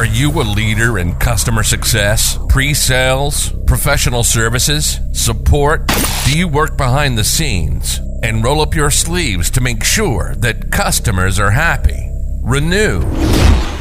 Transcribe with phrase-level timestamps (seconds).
[0.00, 5.92] Are you a leader in customer success, pre sales, professional services, support?
[6.24, 10.72] Do you work behind the scenes and roll up your sleeves to make sure that
[10.72, 12.10] customers are happy?
[12.42, 13.00] Renew.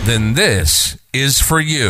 [0.04, 1.90] Then this is for you.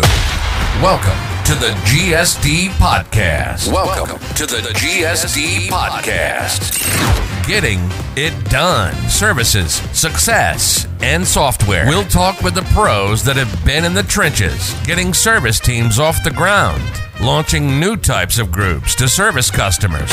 [0.80, 3.73] Welcome to the GSD Podcast.
[3.73, 7.29] Welcome to the GSD Podcast.
[7.50, 7.79] Getting
[8.16, 8.93] it done.
[9.09, 11.88] Services, success, and software.
[11.88, 16.24] We'll talk with the pros that have been in the trenches, getting service teams off
[16.24, 16.83] the ground,
[17.19, 20.11] launching new types of groups to service customers,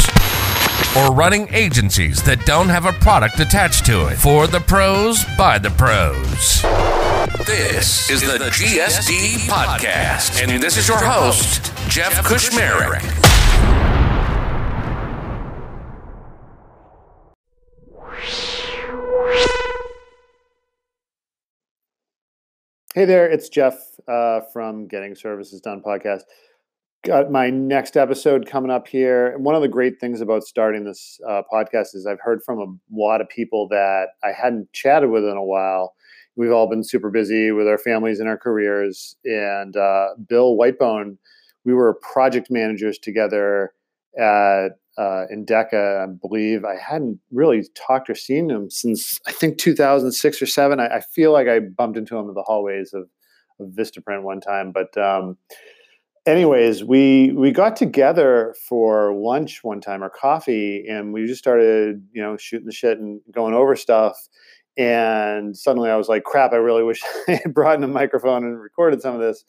[0.97, 4.17] or running agencies that don't have a product attached to it.
[4.17, 6.63] For the pros, by the pros.
[7.45, 13.86] This is the GSD Podcast, and this is your host, Jeff Kushmerek.
[22.97, 23.79] Hey there, it's Jeff
[24.09, 26.23] uh, from Getting Services Done podcast.
[27.05, 29.35] Got my next episode coming up here.
[29.35, 32.59] And one of the great things about starting this uh, podcast is I've heard from
[32.59, 35.93] a lot of people that I hadn't chatted with in a while.
[36.37, 39.15] We've all been super busy with our families and our careers.
[39.27, 41.19] And uh, Bill Whitebone,
[41.67, 43.75] we were project managers together
[44.19, 46.65] at uh, Endeca, I believe.
[46.65, 50.81] I hadn't really talked or seen him since I think 2006 or seven.
[50.81, 53.09] I, I feel like I bumped into him in the hallways of,
[53.61, 54.73] of Vistaprint one time.
[54.73, 55.37] But um,
[56.27, 62.03] anyways, we we got together for lunch one time or coffee, and we just started,
[62.13, 64.17] you know, shooting the shit and going over stuff.
[64.79, 68.45] And suddenly I was like, crap, I really wish I had brought in a microphone
[68.45, 69.45] and recorded some of this.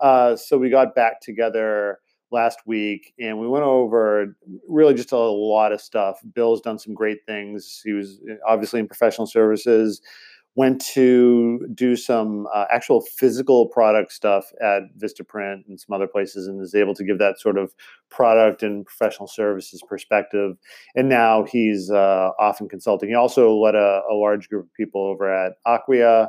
[0.00, 2.00] Uh, so we got back together
[2.36, 4.36] last week and we went over
[4.68, 6.20] really just a lot of stuff.
[6.34, 7.80] Bill's done some great things.
[7.82, 10.02] He was eh, obviously in professional services,
[10.54, 16.46] went to do some uh, actual physical product stuff at Vistaprint and some other places
[16.46, 17.74] and is able to give that sort of
[18.10, 20.56] product and professional services perspective.
[20.94, 22.30] And now he's uh,
[22.68, 23.08] consulting.
[23.08, 26.28] He also led a, a large group of people over at Acquia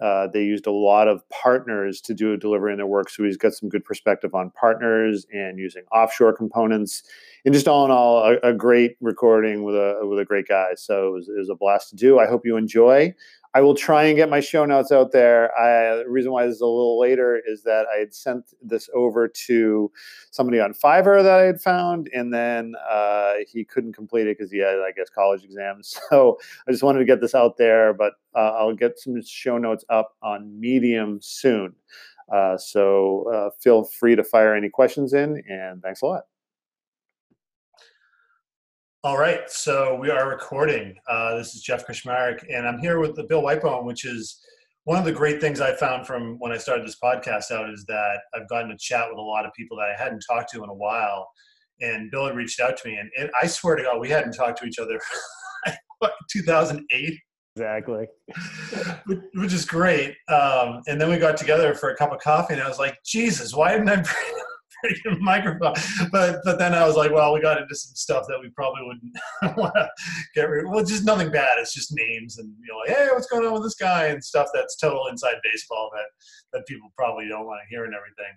[0.00, 3.24] uh, they used a lot of partners to do a delivery in their work, so
[3.24, 7.02] he's got some good perspective on partners and using offshore components.
[7.44, 10.70] And just all in all, a, a great recording with a with a great guy.
[10.76, 12.18] So it was, it was, a blast to do.
[12.18, 13.14] I hope you enjoy.
[13.54, 15.56] I will try and get my show notes out there.
[15.58, 18.90] I, the reason why this is a little later is that I had sent this
[18.94, 19.90] over to
[20.30, 24.52] somebody on Fiverr that I had found, and then uh, he couldn't complete it because
[24.52, 25.98] he had, I guess, college exams.
[26.08, 29.58] So I just wanted to get this out there, but uh, I'll get some show
[29.58, 31.74] notes up on Medium soon.
[32.32, 36.24] Uh, so uh, feel free to fire any questions in, and thanks a lot.
[39.04, 40.96] All right, so we are recording.
[41.08, 44.40] Uh, this is Jeff Kushmerek, and I'm here with the Bill Whitebone, which is
[44.86, 47.84] one of the great things I found from when I started this podcast out is
[47.86, 50.64] that I've gotten to chat with a lot of people that I hadn't talked to
[50.64, 51.28] in a while.
[51.80, 54.32] And Bill had reached out to me, and, and I swear to God, we hadn't
[54.32, 54.98] talked to each other
[56.32, 57.20] 2008.
[57.54, 58.06] Exactly.
[59.34, 60.16] Which is great.
[60.28, 62.98] Um, and then we got together for a cup of coffee, and I was like,
[63.04, 64.04] Jesus, why didn't I
[65.20, 65.74] microphone.
[66.10, 68.82] But but then I was like, well, we got into some stuff that we probably
[68.84, 69.88] wouldn't want to
[70.34, 70.64] get rid.
[70.64, 70.70] of.
[70.70, 71.58] Well, just nothing bad.
[71.58, 74.22] It's just names and you know, like, hey, what's going on with this guy and
[74.22, 76.06] stuff that's total inside baseball that
[76.52, 78.34] that people probably don't want to hear and everything.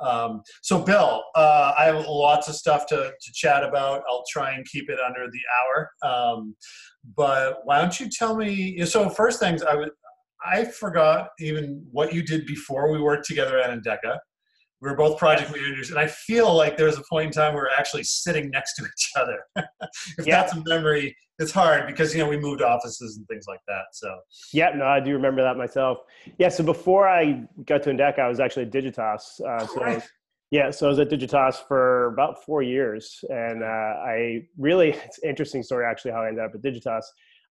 [0.00, 4.02] Um, so, Bill, uh, I have lots of stuff to, to chat about.
[4.08, 5.90] I'll try and keep it under the hour.
[6.08, 6.54] Um,
[7.16, 8.84] but why don't you tell me?
[8.86, 9.90] So, first things, I would
[10.44, 14.18] I forgot even what you did before we worked together at Endeca
[14.82, 17.54] we were both project managers, and I feel like there was a point in time
[17.54, 19.38] we were actually sitting next to each other.
[20.18, 20.42] if yeah.
[20.42, 23.84] that's a memory, it's hard because you know we moved offices and things like that.
[23.92, 24.18] So
[24.52, 25.98] yeah, no, I do remember that myself.
[26.38, 29.40] Yeah, so before I got to Endeca, I was actually at Digitas.
[29.40, 30.02] Uh, so right.
[30.50, 35.20] yeah, so I was at Digitas for about four years, and uh, I really it's
[35.22, 37.04] an interesting story actually how I ended up at Digitas.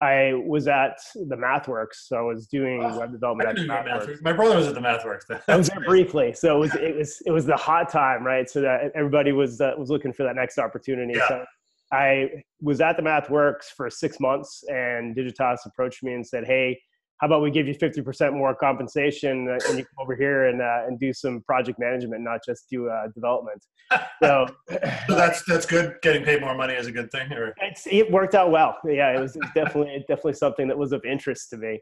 [0.00, 4.22] I was at the MathWorks, so I was doing oh, web development at MathWorks.
[4.22, 5.40] My brother was at the MathWorks.
[5.48, 8.48] I was there briefly, so it was it was it was the hot time, right?
[8.48, 11.14] So that everybody was uh, was looking for that next opportunity.
[11.14, 11.28] Yeah.
[11.28, 11.44] So
[11.92, 12.28] I
[12.60, 16.80] was at the MathWorks for six months, and Digitas approached me and said, "Hey,
[17.20, 20.62] how about we give you 50% more compensation uh, and you come over here and,
[20.62, 23.64] uh, and do some project management, not just do uh, development.
[24.20, 25.94] So, so, that's, that's good.
[26.02, 27.32] Getting paid more money is a good thing.
[27.32, 27.54] Or?
[27.86, 28.76] it worked out well.
[28.84, 31.80] Yeah, it was, it was definitely, definitely something that was of interest to me.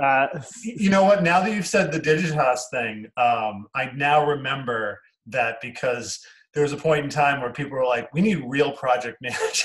[0.00, 0.26] Uh,
[0.62, 5.60] you know what, now that you've said the Digitas thing, um, I now remember that
[5.62, 6.20] because
[6.54, 9.64] there was a point in time where people were like, we need real project managers.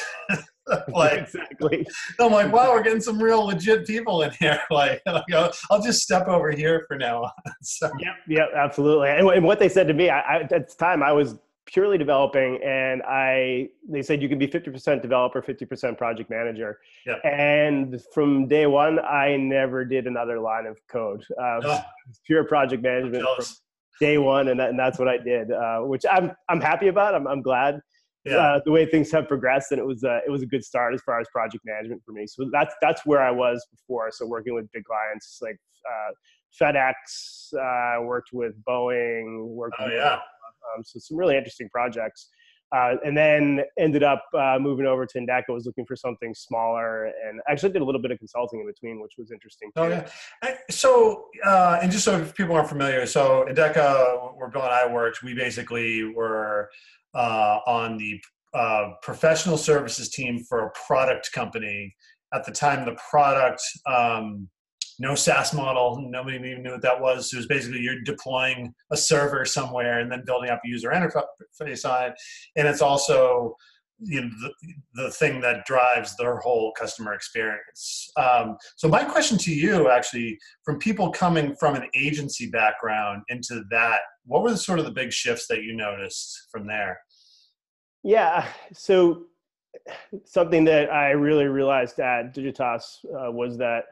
[0.89, 1.85] like exactly.
[2.19, 4.59] I'm like, wow, we're getting some real legit people in here.
[4.71, 7.23] Like, I'll, I'll just step over here for now.
[7.23, 7.31] on.
[7.61, 9.09] so, Yep, yep, absolutely.
[9.09, 11.97] And, and what they said to me, I, I, at the time, I was purely
[11.97, 16.79] developing, and I they said you can be fifty percent developer, fifty percent project manager.
[17.05, 17.21] Yep.
[17.23, 21.23] And from day one, I never did another line of code.
[21.39, 21.81] Uh, Oh.
[22.25, 23.45] Pure project management from
[23.99, 27.15] day one, and, that, and that's what I did, uh, which I'm I'm happy about.
[27.15, 27.79] I'm I'm glad.
[28.25, 28.37] Yeah.
[28.37, 30.93] Uh, the way things have progressed, and it was uh, it was a good start
[30.93, 32.25] as far as project management for me.
[32.25, 34.11] So that's that's where I was before.
[34.11, 36.11] So working with big clients like uh,
[36.61, 36.93] FedEx,
[37.53, 40.13] uh, worked with Boeing, worked Oh with yeah.
[40.13, 42.29] um, so some really interesting projects.
[42.73, 45.49] Uh, and then ended up uh, moving over to Endeca.
[45.49, 48.99] Was looking for something smaller, and actually did a little bit of consulting in between,
[48.99, 49.69] which was interesting.
[49.75, 49.81] Too.
[49.81, 50.55] Oh yeah.
[50.71, 54.91] So, uh, and just so if people aren't familiar, so Endeca, where Bill and I
[54.91, 56.71] worked, we basically were
[57.13, 58.19] uh, on the
[58.53, 61.95] uh, professional services team for a product company.
[62.33, 64.49] At the time, the product, um,
[64.99, 67.31] no SaaS model, nobody even knew what that was.
[67.33, 71.85] It was basically you're deploying a server somewhere and then building up a user interface
[71.89, 72.13] on it.
[72.55, 73.55] And it's also
[73.99, 78.09] you know, the, the thing that drives their whole customer experience.
[78.17, 83.63] Um, so my question to you, actually, from people coming from an agency background into
[83.71, 86.99] that, what were the sort of the big shifts that you noticed from there?
[88.03, 88.47] Yeah.
[88.73, 89.23] So
[90.25, 93.85] something that I really realized at Digitas uh, was that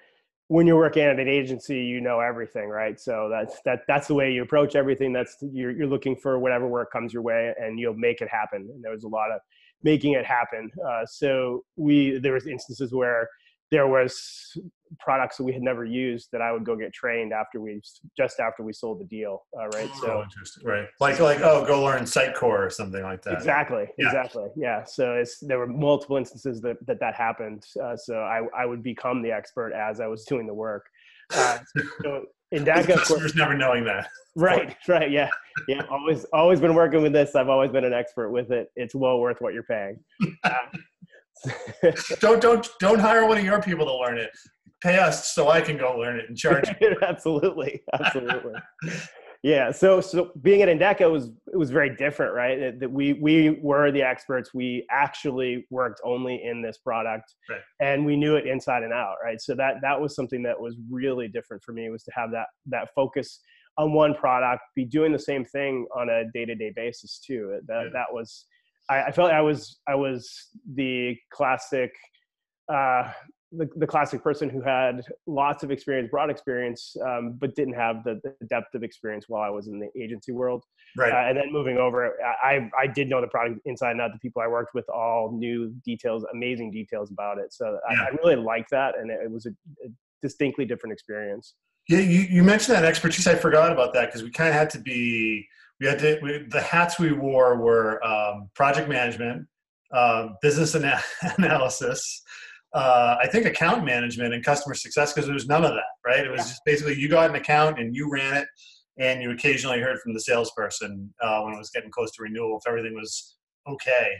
[0.47, 2.99] when you're working at an agency, you know everything, right?
[2.99, 5.13] So that's that that's the way you approach everything.
[5.13, 8.69] That's you're you're looking for whatever work comes your way, and you'll make it happen.
[8.73, 9.39] And there was a lot of
[9.83, 10.71] making it happen.
[10.85, 13.29] Uh, so we there was instances where
[13.71, 14.57] there was
[14.99, 17.81] products that we had never used that I would go get trained after we
[18.17, 19.89] just after we sold the deal, uh, right?
[19.93, 20.67] oh, So interesting.
[20.67, 20.87] Right.
[20.99, 23.35] Like, like, oh, go learn Sitecore or something like that.
[23.35, 23.85] Exactly.
[23.97, 24.07] Yeah.
[24.07, 24.49] Exactly.
[24.57, 24.83] Yeah.
[24.83, 27.65] So it's there were multiple instances that that, that happened.
[27.81, 30.85] Uh, so I I would become the expert as I was doing the work.
[31.33, 31.59] Uh,
[32.03, 34.07] so in With DACA, of course, customers never knowing that.
[34.35, 35.29] right, right, yeah,
[35.67, 35.83] yeah.
[35.89, 37.35] Always always been working with this.
[37.35, 38.69] I've always been an expert with it.
[38.75, 39.99] It's well worth what you're paying.
[40.43, 40.51] Uh,
[42.19, 44.29] Don't, don't, don't hire one of your people to learn it.
[44.83, 46.95] Pay us so I can go learn it and charge you.
[47.01, 48.53] absolutely, absolutely.
[49.43, 49.71] Yeah.
[49.71, 52.79] So, so being at Endeca was it was very different, right?
[52.79, 54.53] That- we we were the experts.
[54.53, 57.61] We actually worked only in this product, Right.
[57.79, 59.41] and we knew it inside and out, right?
[59.41, 62.47] So that that was something that was really different for me was to have that
[62.67, 63.41] that focus
[63.77, 67.59] on one product, be doing the same thing on a day to day basis too.
[67.67, 67.89] That Yeah.
[67.93, 68.45] that was.
[68.89, 71.91] I, I felt like I was I was the classic
[72.71, 73.11] uh,
[73.51, 78.03] the, the classic person who had lots of experience, broad experience, um, but didn't have
[78.03, 80.63] the, the depth of experience while I was in the agency world.
[80.97, 81.11] Right.
[81.11, 82.13] Uh, and then moving over,
[82.43, 84.11] I, I did know the product inside and out.
[84.13, 87.53] The people I worked with all knew details, amazing details about it.
[87.53, 88.01] So I, Yeah.
[88.03, 89.49] I really liked that, and it, it was a,
[89.85, 89.89] a
[90.21, 91.55] distinctly different experience.
[91.89, 93.27] Yeah, you, you mentioned that expertise.
[93.27, 95.45] I forgot about that because we kind of had to be.
[95.79, 96.19] We had to.
[96.21, 99.47] We, the hats we wore were um, project management,
[99.91, 101.01] uh, business ana-
[101.37, 102.21] analysis,
[102.73, 105.83] uh, I think account management and customer success because there was none of that.
[106.05, 106.25] Right?
[106.25, 106.45] It was Yeah.
[106.45, 108.47] just basically you got an account and you ran it,
[108.97, 112.57] and you occasionally heard from the salesperson uh, when it was getting close to renewal
[112.57, 113.37] if everything was
[113.67, 114.11] okay.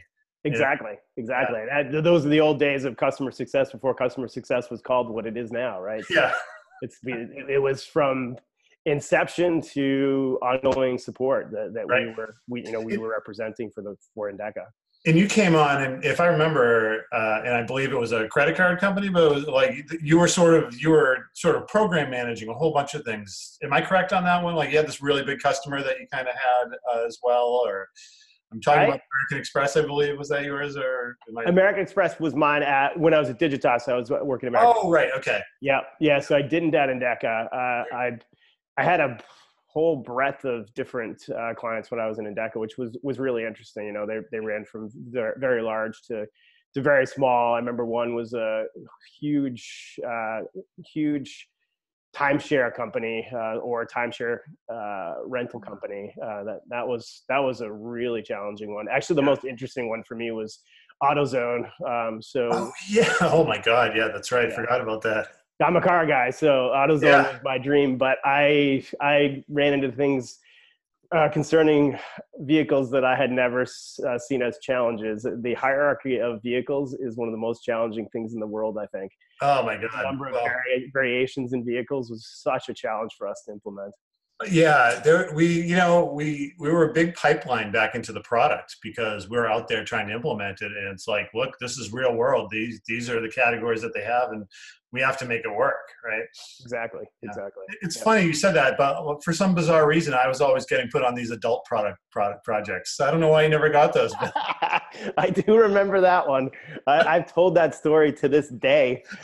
[0.44, 1.60] Exactly, exactly.
[1.70, 5.28] That, those are the old days of customer success before customer success was called what
[5.28, 6.04] it is now, right?
[6.06, 6.34] So Yeah.
[6.82, 8.38] it's it, was from
[8.86, 13.84] inception to ongoing support that, that we were we you know we were representing for
[13.84, 14.66] the for Endeca.
[15.06, 18.28] And you came on and if i remember uh, and i believe it was a
[18.28, 21.68] credit card company but it was like you were sort of you were sort of
[21.68, 24.78] program managing a whole bunch of things am i correct on that one like you
[24.78, 27.88] had this really big customer that you kind of had uh, as well or
[28.52, 32.20] i'm talking I- about american express i believe was that yours or I- American Express
[32.20, 33.88] was mine at when I was at Digitas.
[33.88, 34.74] I was working at American.
[34.84, 36.20] oh right okay Yeah, yeah.
[36.20, 37.46] So I didn't at Endeca.
[37.52, 38.18] Uh, I
[38.78, 39.18] I had a
[39.74, 43.46] whole breadth of different uh, clients when I was in Endeca, which was was really
[43.46, 43.86] interesting.
[43.86, 44.90] You know, they they ran from
[45.38, 46.26] very large to
[46.74, 47.54] to very small.
[47.56, 48.66] I remember one was a
[49.20, 50.42] huge uh,
[50.94, 51.48] huge
[52.14, 54.40] timeshare company uh, or timeshare
[54.74, 56.14] uh, rental company.
[56.22, 58.88] Uh, that that was that was a really challenging one.
[58.92, 59.26] Actually, the Yeah.
[59.28, 60.60] most interesting one for me was
[61.02, 61.70] AutoZone.
[61.88, 64.56] Um, so oh yeah oh my god yeah that's right Yeah.
[64.56, 65.28] forgot about that
[65.62, 67.32] I'm a car guy, so AutoZone Yeah.
[67.34, 67.98] was my dream.
[67.98, 70.40] But I I ran into things
[71.12, 71.98] uh, concerning
[72.40, 73.64] vehicles that I had never
[74.08, 75.28] uh, seen as challenges.
[75.42, 78.78] The hierarchy of vehicles is one of the most challenging things in the world.
[78.78, 79.90] I think oh my god!
[79.94, 83.94] the number of vari- variations in vehicles was such a challenge for us to implement.
[84.50, 88.78] Yeah, there we you know we we were a big pipeline back into the product
[88.82, 91.94] because we are out there trying to implement it, and it's like, look, this is
[91.94, 92.50] real world.
[92.52, 94.46] These these are the categories that they have, and
[94.92, 96.24] we have to make it work, right?
[96.62, 97.30] Exactly, yeah.
[97.30, 97.64] exactly.
[97.82, 98.04] It's yeah.
[98.04, 101.16] funny you said that, but for some bizarre reason, I was always getting put on
[101.16, 103.00] these adult product product projects.
[103.00, 104.14] I don't know why you never got those.
[104.20, 104.34] But.
[105.18, 106.50] I do remember that one.
[106.88, 109.04] I, have told that story to this day.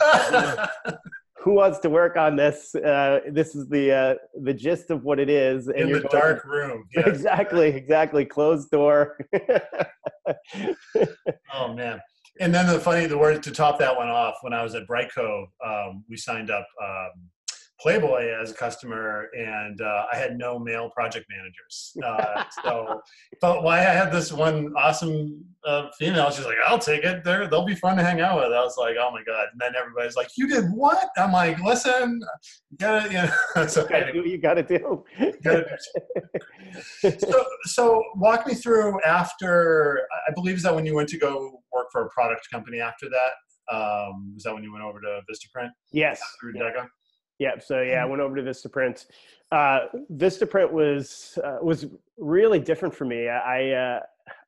[1.40, 2.74] who wants to work on this?
[2.74, 5.68] Uh, this is the uh, the gist of what it is.
[5.68, 6.84] And In the dark to, room.
[6.96, 7.06] Yes.
[7.06, 8.24] Exactly, exactly.
[8.24, 9.18] Closed door.
[11.54, 12.00] oh man.
[12.40, 14.86] And then the funny, the word to top that one off, when I was at
[14.86, 17.10] Brightcove, um, we signed up um,
[17.80, 21.96] Playboy as a customer, and uh, I had no male project managers.
[22.04, 23.00] Uh, so,
[23.40, 27.22] but why I had this one awesome uh, female, she's like, "I'll take it.
[27.22, 29.60] They're, they'll be fun to hang out with." I was like, "Oh my god!" And
[29.60, 32.20] then everybody's like, "You did what?" I'm like, "Listen,
[32.70, 35.04] you gotta, you know, so, you gotta do what you gotta do."
[37.18, 40.06] so, so walk me through after.
[40.28, 43.08] I believe is that when you went to go work for a product company after
[43.08, 43.32] that.
[43.70, 45.68] Um, was that when you went over to Vistaprint?
[45.92, 46.22] Yes.
[46.40, 46.84] Through yeah.
[47.38, 47.58] Yeah.
[47.58, 48.10] So yeah, I mm-hmm.
[48.10, 49.06] went over to Vistaprint.
[49.50, 49.80] Uh,
[50.14, 51.86] Vistaprint was uh, was
[52.18, 53.28] really different for me.
[53.28, 54.00] I uh,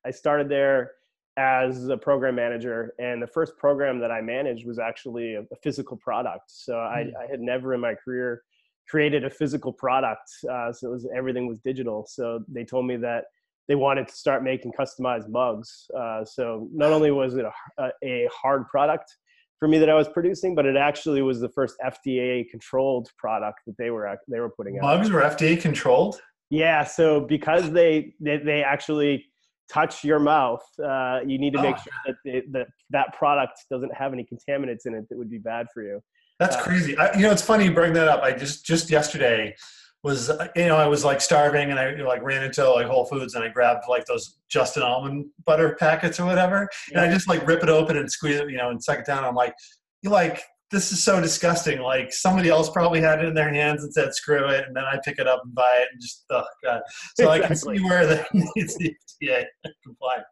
[0.05, 0.93] I started there
[1.37, 5.57] as a program manager, and the first program that I managed was actually a, a
[5.63, 6.51] physical product.
[6.51, 6.87] So mm.
[6.87, 8.43] I, I, had never in my career
[8.89, 10.29] created a physical product.
[10.51, 12.05] Uh, so it was everything was digital.
[12.09, 13.25] So they told me that
[13.69, 15.89] they wanted to start making customized mugs.
[15.97, 17.47] Uh, so not only was it
[17.79, 19.17] a, a hard product
[19.61, 23.61] for me that I was producing, but it actually was the first FDA controlled product
[23.67, 24.83] that they were they were putting out.
[24.83, 26.21] Mugs were FDA controlled.
[26.49, 29.27] Yeah, so because they they, they actually
[29.71, 31.83] touch your mouth, uh, you need to make oh.
[31.83, 35.39] sure that they, that that product doesn't have any contaminants in it that would be
[35.39, 36.01] bad for you.
[36.41, 36.97] That's uh, crazy.
[36.97, 38.23] I, you know, it's funny you bring that up.
[38.23, 39.55] I just just yesterday
[40.03, 43.05] was uh, you know I was like starving and I like ran into like Whole
[43.05, 47.03] Foods and I grabbed like those Justin almond butter packets or whatever yeah.
[47.03, 49.07] and I just like rip it open and squeeze it you know and suck it
[49.07, 49.25] down.
[49.25, 49.55] I'm like
[50.03, 51.81] you like this is so disgusting.
[51.81, 54.85] Like somebody else probably had it in their hands and said screw it, and then
[54.85, 56.83] I pick it up and buy it and just oh god.
[57.17, 57.45] So exactly.
[57.45, 59.45] I can see where that needs the FDA
[59.85, 60.27] compliance.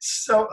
[0.00, 0.48] So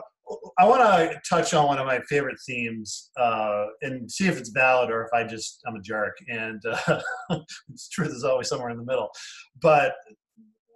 [0.57, 4.49] I want to touch on one of my favorite themes uh, and see if it's
[4.49, 6.15] valid or if I just I'm a jerk.
[6.27, 6.99] And uh,
[7.91, 9.09] truth is always somewhere in the middle.
[9.61, 9.93] But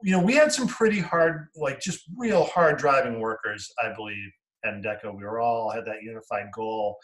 [0.04, 4.30] you know, we had some pretty hard, like just real hard driving workers, I believe,
[4.64, 5.16] at Endeca.
[5.16, 6.98] We were all had that unified goal.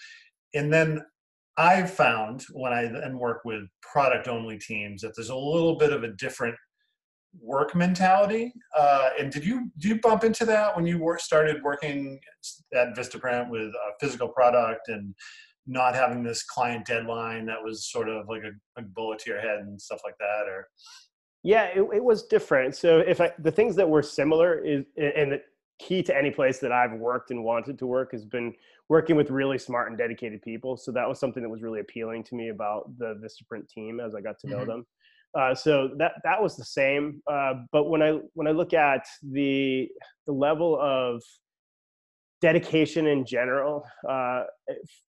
[0.54, 1.02] And then
[1.58, 5.92] I found when I then work with product only teams that there's a little bit
[5.92, 6.56] of a different
[7.40, 8.54] work mentality.
[8.78, 12.20] Uh, and did you do you bump into that when you started working
[12.74, 15.16] at Vistaprint with a physical product and
[15.68, 19.40] not having this client deadline that was sort of like a, a bullet to your
[19.40, 20.68] head and stuff like that, or?
[21.44, 22.76] Yeah, it, it was different.
[22.76, 25.42] So if I, the things that were similar is, and the
[25.80, 28.54] key to any place that I've worked and wanted to work has been
[28.90, 30.78] working with really smart and dedicated people.
[30.78, 34.14] So that was something that was really appealing to me about the Vistaprint team as
[34.14, 34.68] I got to know mm-hmm.
[34.68, 34.86] them.
[35.38, 37.22] Uh, so that that was the same.
[37.32, 39.88] Uh, but when I when I look at the
[40.28, 41.22] the level of
[42.42, 44.44] dedication in general, uh,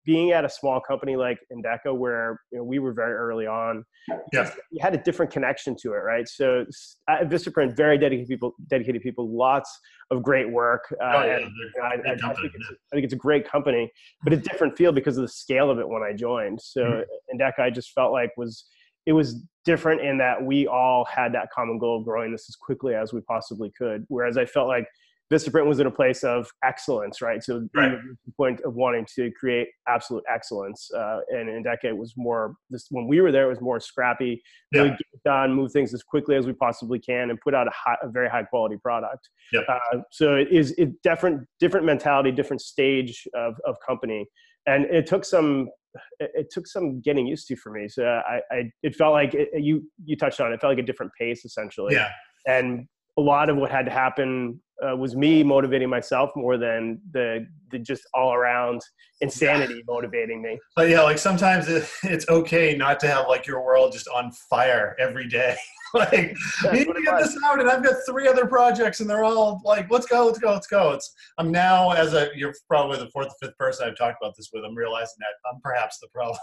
[0.04, 3.84] being at a small company like Endeca, where you know, we were very early on,
[4.32, 4.50] yeah.
[4.72, 6.28] you had a different connection to it, right?
[6.28, 6.66] So
[7.08, 9.70] at Vistaprint, very dedicated people, dedicated people, lots
[10.10, 10.82] of great work.
[11.00, 11.38] Uh, oh, yeah.
[11.82, 13.90] I, I, I, think I, think it's, a great company,
[14.24, 16.60] but a different feel because of the scale of it when I joined.
[16.60, 17.36] So mm-hmm.
[17.40, 18.64] Endeca, I just felt like was
[19.10, 22.54] it was different in that we all had that common goal of growing this as
[22.54, 24.04] quickly as we possibly could.
[24.06, 24.86] Whereas I felt like
[25.32, 27.42] Vistaprint was in a place of excellence, right?
[27.42, 27.98] So right.
[28.24, 30.88] the point of wanting to create absolute excellence.
[30.96, 34.40] Uh, and Endeca was more this when we were there, it was more scrappy,
[34.70, 34.82] yeah.
[34.82, 37.72] really get done, move things as quickly as we possibly can, and put out a,
[37.74, 39.28] high, a very high quality product.
[39.52, 39.64] Yep.
[39.68, 44.24] Uh, so it is it different different mentality, different stage of, of company,
[44.66, 45.68] and it took some
[46.18, 47.88] it, it, took some getting used to for me.
[47.88, 50.54] So uh, I, I it felt like it, you you touched on it.
[50.54, 51.94] it felt like a different pace essentially.
[51.94, 52.08] Yeah.
[52.46, 52.86] And
[53.18, 57.46] a lot of what had to happen uh, was me motivating myself more than the
[57.70, 58.80] the just all around
[59.20, 59.82] insanity yeah.
[59.86, 60.58] motivating me.
[60.76, 64.32] But yeah, like sometimes it, it's okay not to have like your world just on
[64.32, 65.56] fire every day.
[65.94, 66.36] like
[66.70, 69.60] we need to get this out, and I've got three other projects, and they're all
[69.64, 73.08] like, "Let's go, let's go, let's go." It's I'm now as a you're probably the
[73.08, 74.64] fourth or fifth person I've talked about this with.
[74.64, 76.38] I'm realizing that I'm perhaps the problem.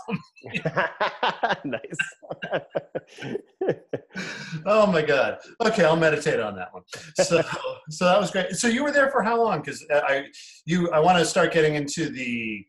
[1.65, 1.97] nice.
[4.65, 5.37] oh my god.
[5.61, 6.83] Okay, I'll meditate on that one.
[7.15, 7.41] So
[7.89, 8.55] so that was great.
[8.55, 9.61] So you were there for how long?
[9.61, 10.25] Because I
[10.65, 12.65] you I want to start getting into the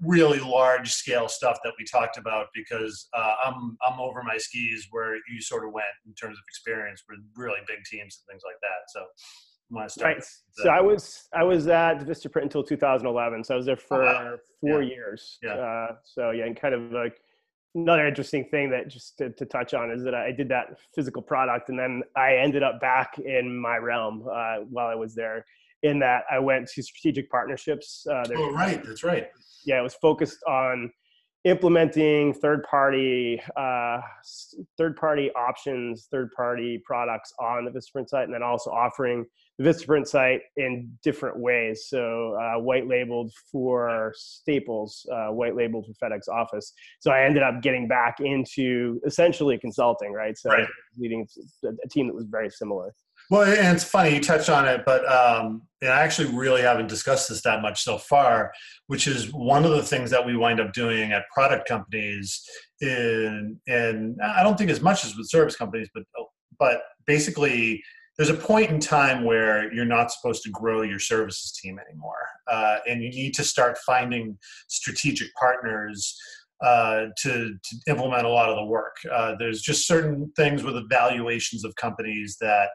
[0.00, 4.88] really large scale stuff that we talked about because uh, I'm I'm over my skis
[4.90, 8.42] where you sort of went in terms of experience with really big teams and things
[8.44, 8.88] like that.
[8.88, 9.04] So.
[9.70, 10.22] want to Right.
[10.52, 13.44] So I was I was at Vistaprint until 2011.
[13.44, 14.88] So I was there for four yeah.
[14.88, 15.38] years.
[15.42, 15.54] Yeah.
[15.54, 17.20] Uh, so yeah, and kind of like
[17.74, 21.22] another interesting thing that just to, to, touch on is that I did that physical
[21.22, 25.44] product, and then I ended up back in my realm uh, while I was there.
[25.82, 28.06] In that I went to strategic partnerships.
[28.08, 28.84] Uh, oh, right.
[28.84, 29.28] That's right.
[29.64, 30.92] Yeah, it was focused on
[31.44, 33.98] implementing third party uh,
[34.78, 39.24] third party options third party products on the vistaprint site and then also offering
[39.58, 41.86] the vistaprint site in different ways.
[41.88, 46.72] So uh, white labeled for staples uh, white labeled for fedex office.
[47.00, 50.38] So i ended up getting back into essentially consulting right?
[50.38, 50.68] So right.
[50.96, 51.26] leading
[51.64, 52.94] a team that was very similar
[53.32, 57.30] well, and it's funny you touched on it, but um, I actually really haven't discussed
[57.30, 58.52] this that much so far.
[58.88, 62.42] Which is one of the things that we wind up doing at product companies,
[62.82, 66.02] in and I don't think as much as with service companies, but
[66.58, 67.82] but basically
[68.18, 72.26] there's a point in time where you're not supposed to grow your services team anymore,
[72.50, 74.36] uh, and you need to start finding
[74.68, 76.18] strategic partners
[76.62, 78.96] uh, to, to, implement a lot of the work.
[79.12, 82.68] Uh, there's just certain things with evaluations of companies that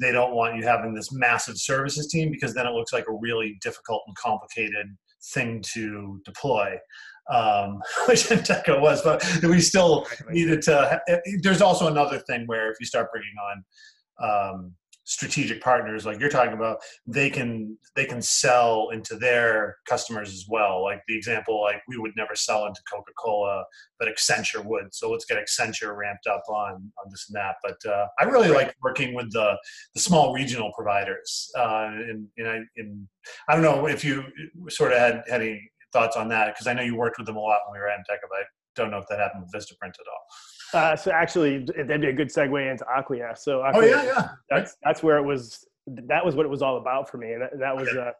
[0.00, 3.18] they don't want you having this massive services team because then it looks like a
[3.20, 4.86] really difficult and complicated
[5.32, 6.76] thing to deploy.
[7.30, 11.00] Um, which Endeca was, but we still needed to.
[11.42, 13.64] There's also another thing where if you start bringing on
[14.22, 14.74] um,
[15.06, 20.46] strategic partners like you're talking about they can they can sell into their customers as
[20.48, 20.82] well.
[20.82, 23.64] Like the example like we would never sell into coca-cola
[23.98, 24.94] but accenture would.
[24.94, 27.56] So let's get accenture ramped up on on this and that.
[27.62, 28.66] But uh, i really right.
[28.66, 29.56] like working with the
[29.94, 33.08] the small regional providers uh, and, and I, in,
[33.48, 34.24] I don't know if you
[34.68, 37.36] sort of had, had any thoughts on that because i know you worked with them
[37.36, 38.44] a lot when we were at Endeca, but i
[38.74, 40.26] don't know if that happened with vistaprint at all
[40.72, 43.36] uh, so actually, that'd be a good segue into Acquia.
[43.36, 45.66] So Acquia, oh yeah, yeah, that's that's where it was.
[45.86, 48.10] That was what it was all about for me, and that, that was okay.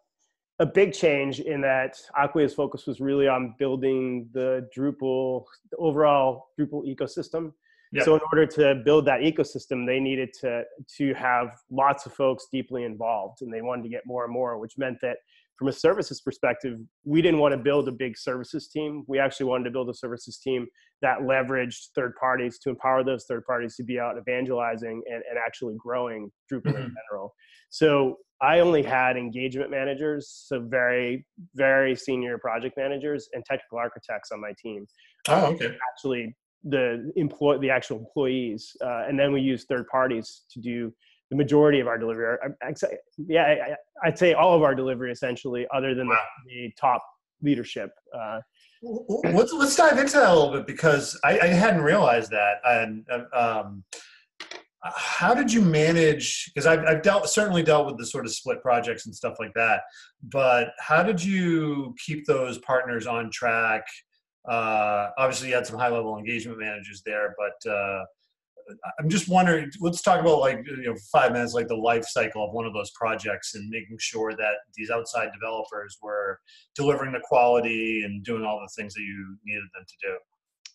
[0.59, 5.77] a, a big change in that Acquia's focus was really on building the Drupal, the
[5.79, 7.53] overall Drupal ecosystem.
[7.93, 8.05] Yep.
[8.05, 10.65] So in order to build that ecosystem, they needed to
[10.99, 14.59] to have lots of folks deeply involved, and they wanted to get more and more,
[14.59, 15.19] which meant that
[15.57, 19.05] from a services perspective, we didn't want to build a big services team.
[19.07, 20.67] We actually wanted to build a services team
[21.03, 25.39] that leveraged third parties to empower those third parties to be out evangelizing and, and
[25.39, 26.83] actually growing Drupal mm-hmm.
[26.83, 27.35] in general.
[27.71, 34.31] So I only had engagement managers, so very, very senior project managers and technical architects
[34.33, 34.87] on my team.
[35.29, 35.77] Oh, okay.
[35.93, 40.93] Actually, the employ the actual employees, uh, and then we use third parties to do
[41.31, 42.37] the majority of our delivery.
[42.63, 42.75] I, I,
[43.19, 46.19] yeah, I, would say all of our delivery essentially, other than wow.
[46.47, 47.03] the, the, top
[47.43, 47.91] leadership.
[48.17, 48.41] Uh,
[48.83, 52.57] let's let's dive into that a little bit because I, I hadn't realized that.
[52.65, 53.85] And um,
[54.83, 56.51] how did you manage?
[56.53, 59.55] Because I've, I've dealt certainly dealt with the sort of split projects and stuff like
[59.55, 59.83] that.
[60.23, 63.85] But how did you keep those partners on track?
[64.49, 68.05] Uh, obviously, you had some high level engagement managers there, but uh,
[68.99, 69.71] I'm just wondering.
[69.81, 72.73] Let's talk about like you know five minutes, like the life cycle of one of
[72.73, 76.41] those projects, and making sure that these outside developers were
[76.75, 80.17] delivering the quality and doing all the things that you needed them to do.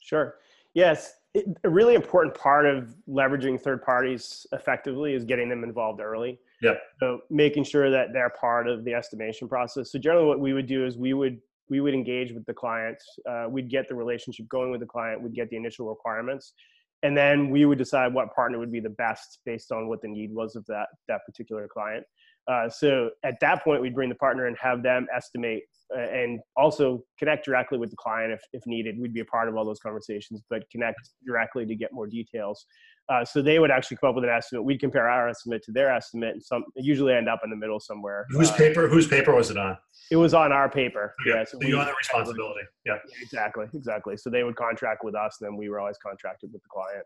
[0.01, 0.35] Sure.
[0.73, 5.99] Yes, it, a really important part of leveraging third parties effectively is getting them involved
[5.99, 6.39] early.
[6.61, 6.75] Yeah.
[6.99, 9.91] So making sure that they're part of the estimation process.
[9.91, 12.97] So generally, what we would do is we would we would engage with the client.
[13.29, 15.21] Uh, we'd get the relationship going with the client.
[15.21, 16.53] We'd get the initial requirements
[17.03, 20.07] and then we would decide what partner would be the best based on what the
[20.07, 22.03] need was of that that particular client.
[22.47, 25.63] Uh, so at that point we'd bring the partner and have them estimate
[25.95, 28.99] uh, and also connect directly with the client if, if needed.
[28.99, 32.65] We'd be a part of all those conversations but connect directly to get more details
[33.09, 35.71] uh, so they would actually come up with an estimate we'd compare our estimate to
[35.71, 39.07] their estimate and some usually end up in the middle somewhere whose uh, paper whose
[39.07, 39.77] paper was it on
[40.09, 41.13] it was on our paper.
[41.21, 41.37] Okay.
[41.37, 42.61] Yeah, so, so you had the responsibility.
[42.85, 42.97] Yeah.
[43.21, 43.65] Exactly.
[43.73, 44.17] Exactly.
[44.17, 47.05] So they would contract with us, and then we were always contracted with the client.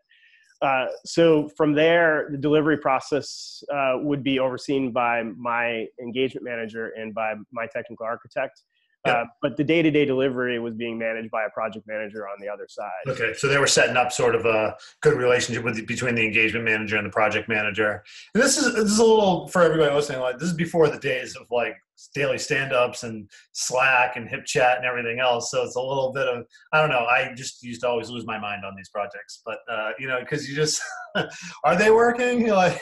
[0.62, 6.94] Uh, so from there, the delivery process uh, would be overseen by my engagement manager
[6.98, 8.62] and by my technical architect.
[9.06, 12.66] Uh, but the day-to-day delivery was being managed by a project manager on the other
[12.70, 12.90] side.
[13.08, 16.64] Okay, so they were setting up sort of a good relationship with between the engagement
[16.64, 18.02] manager and the project manager.
[18.34, 20.22] And this is this is a little for everybody listening.
[20.22, 21.76] Like this is before the days of like
[22.16, 25.52] daily stand-ups and Slack and HipChat and everything else.
[25.52, 27.06] So it's a little bit of I don't know.
[27.06, 30.20] I just used to always lose my mind on these projects, but uh, you know,
[30.22, 30.82] because you just
[31.66, 32.46] are they working?
[32.46, 32.82] You're like.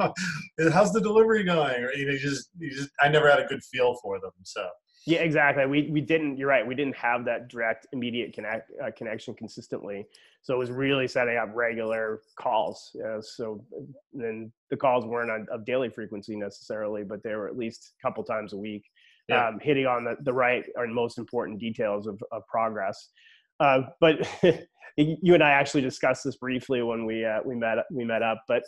[0.72, 3.46] how's the delivery going or you know you just you just i never had a
[3.46, 4.64] good feel for them so
[5.06, 5.64] Yeah, exactly.
[5.66, 6.36] We we didn't.
[6.36, 6.66] You're right.
[6.66, 10.06] We didn't have that direct, immediate connect uh, connection consistently.
[10.42, 12.94] So it was really setting up regular calls.
[13.04, 13.64] Uh, so
[14.12, 18.06] then the calls weren't on, of daily frequency necessarily, but they were at least a
[18.06, 18.84] couple times a week,
[19.28, 19.48] yeah.
[19.48, 23.10] um, hitting on the, the right and most important details of, of progress.
[23.60, 24.16] Uh, but
[24.96, 28.42] you and I actually discussed this briefly when we uh, we met we met up.
[28.48, 28.62] But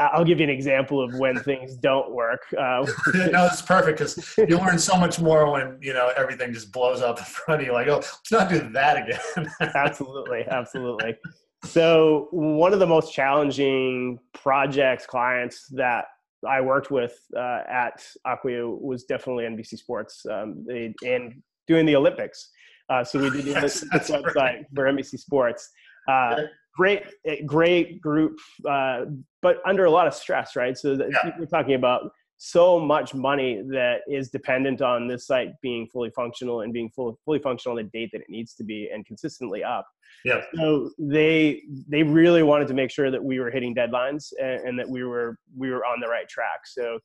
[0.00, 2.42] I'll give you an example of when things don't work.
[2.52, 6.72] Uh, no, it's perfect because you learn so much more when you know everything just
[6.72, 7.72] blows up in front of you.
[7.72, 9.50] Like, oh, let's not do that again.
[9.74, 11.16] absolutely, absolutely.
[11.64, 16.06] So one of the most challenging projects clients that
[16.48, 21.96] I worked with uh, at Acquia was definitely NBC Sports um, they, and doing the
[21.96, 22.50] Olympics.
[22.88, 25.70] Uh, so we did the yes, website for NBC Sports.
[26.08, 26.36] Uh,
[26.74, 29.04] great eh, great group uh,
[29.42, 30.76] but under a lot of stress right?
[30.76, 31.32] So yeah.
[31.38, 32.10] we're talking about
[32.42, 37.18] so much money that is dependent on this site being fully functional and being full,
[37.22, 39.86] fully functional on the date that it needs to be and consistently up.
[40.24, 40.40] Yeah.
[40.54, 44.78] So they they really wanted to make sure that we were hitting deadlines and, and
[44.78, 46.60] that we were we were on the right track.
[46.64, 46.98] So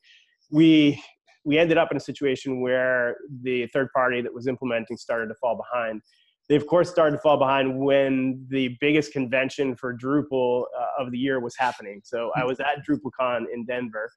[0.51, 1.03] we
[1.43, 5.35] we ended up in a situation where the third party that was implementing started to
[5.35, 6.01] fall behind
[6.47, 11.11] they of course started to fall behind when the biggest convention for Drupal uh, of
[11.11, 12.01] the year was happening.
[12.03, 14.11] So I was at DrupalCon in Denver,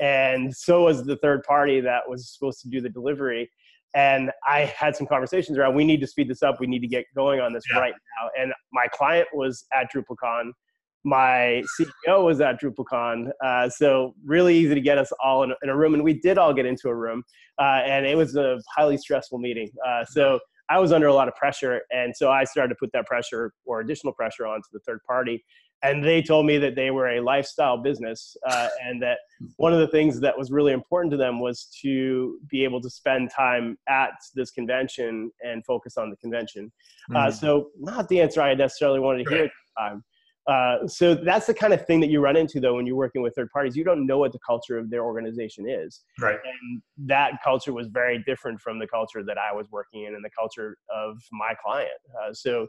[0.00, 3.50] and so was the third party that was supposed to do the delivery.
[3.94, 6.60] And I had some conversations around we need to speed this up.
[6.60, 7.80] We need to get going on this yeah.
[7.80, 8.30] right now.
[8.40, 10.52] And my client was at DrupalCon.
[11.02, 13.30] My CEO was at DrupalCon.
[13.44, 15.94] Uh, so really easy to get us all in, in, a room.
[15.94, 17.22] And we did all get into a room.
[17.58, 19.70] Uh, and it was a highly stressful meeting.
[19.86, 20.38] Uh, so
[20.70, 21.82] I was under a lot of pressure.
[21.90, 25.44] And so I started to put that pressure or additional pressure onto the third party.
[25.82, 29.18] And they told me that they were a lifestyle business uh, and that
[29.56, 32.90] one of the things that was really important to them was to be able to
[32.90, 36.70] spend time at this convention and focus on the convention.
[37.10, 37.28] Uh, mm-hmm.
[37.28, 40.04] Uh, so, not the answer I necessarily wanted to hear at the time.
[40.46, 43.22] Uh, so that's the kind of thing that you run into though when you're working
[43.22, 43.76] with third parties.
[43.76, 46.38] You don't know what the culture of their organization is, right?
[46.44, 50.24] And that culture was very different from the culture that I was working in and
[50.24, 51.90] the culture of my client.
[52.20, 52.66] Uh, so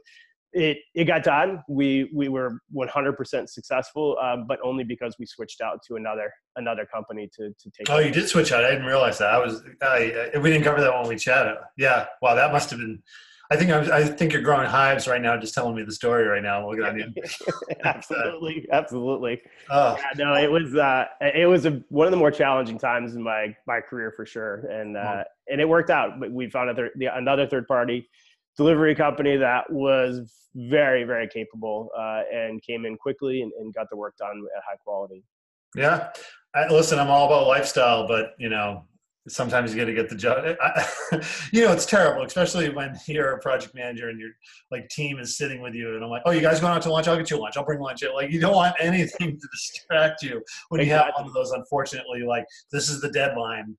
[0.54, 1.64] it it got done.
[1.70, 6.86] We we were 100% successful, um, but only because we switched out to another another
[6.86, 7.90] company to to take.
[7.90, 8.66] Oh, you did switch out.
[8.66, 9.34] I didn't realize that.
[9.34, 11.56] I was I, we didn't cover that when we chatted.
[11.78, 13.02] Yeah, wow, that must have been
[13.52, 16.26] I think I'm, i think you're growing hives right now, just telling me the story
[16.26, 16.70] right now.
[16.70, 17.14] Looking at you.
[17.84, 19.42] absolutely, absolutely.
[19.70, 19.98] Oh.
[19.98, 23.22] Yeah, no, it was uh, it was a, one of the more challenging times in
[23.22, 25.24] my my career for sure, and uh, oh.
[25.52, 26.18] and it worked out.
[26.18, 28.10] But we found a the, another third party
[28.56, 33.90] delivery company that was very very capable uh, and came in quickly and, and got
[33.90, 35.26] the work done at high quality.
[35.76, 36.08] Yeah,
[36.56, 38.86] I, listen, I'm all about lifestyle, but you know,
[39.28, 40.44] sometimes you got to get the job.
[40.62, 40.86] I,
[41.52, 44.30] you know, it's terrible, especially when you're a project manager and your
[44.72, 46.92] like team is sitting with you, and I'm like, "Oh, you guys going out to
[46.92, 47.08] lunch?
[47.08, 47.58] I'll get you lunch.
[47.58, 50.86] I'll bring lunch." Like, you don't want anything to distract you when exactly.
[50.86, 51.52] you have one of those.
[51.52, 53.76] Unfortunately, like this is the deadline.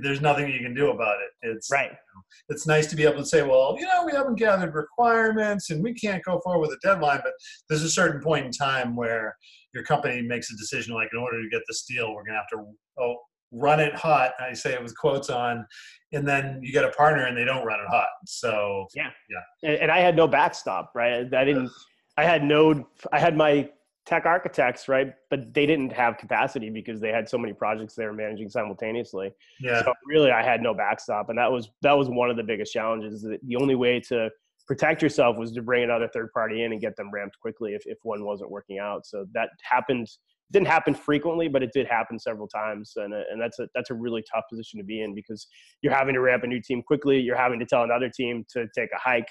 [0.00, 1.48] There's nothing you can do about it.
[1.48, 1.90] It's right.
[1.90, 4.74] You know, it's nice to be able to say, "Well, you know, we haven't gathered
[4.74, 7.32] requirements, and we can't go forward with a deadline." But
[7.68, 9.36] there's a certain point in time where
[9.74, 12.40] your company makes a decision, like, in order to get this deal, we're going to
[12.40, 13.16] have to oh
[13.52, 14.32] run it hot.
[14.40, 15.66] I say it with quotes on,
[16.12, 18.08] and then you get a partner and they don't run it hot.
[18.26, 19.70] So yeah, yeah.
[19.70, 21.32] And, and I had no backstop, right?
[21.32, 21.70] I didn't.
[22.16, 22.88] I had no.
[23.12, 23.70] I had my
[24.04, 25.14] tech architects, right?
[25.30, 29.32] But they didn't have capacity because they had so many projects they were managing simultaneously.
[29.60, 29.82] Yeah.
[29.82, 32.72] So really, I had no backstop, and that was that was one of the biggest
[32.72, 33.22] challenges.
[33.22, 34.30] That the only way to
[34.66, 37.82] protect yourself was to bring another third party in and get them ramped quickly if,
[37.84, 39.04] if one wasn't working out.
[39.04, 40.08] So that happened
[40.50, 43.94] didn't happen frequently, but it did happen several times, and and that's a that's a
[43.94, 45.46] really tough position to be in because
[45.82, 47.20] you're having to ramp a new team quickly.
[47.20, 49.28] You're having to tell another team to take a hike,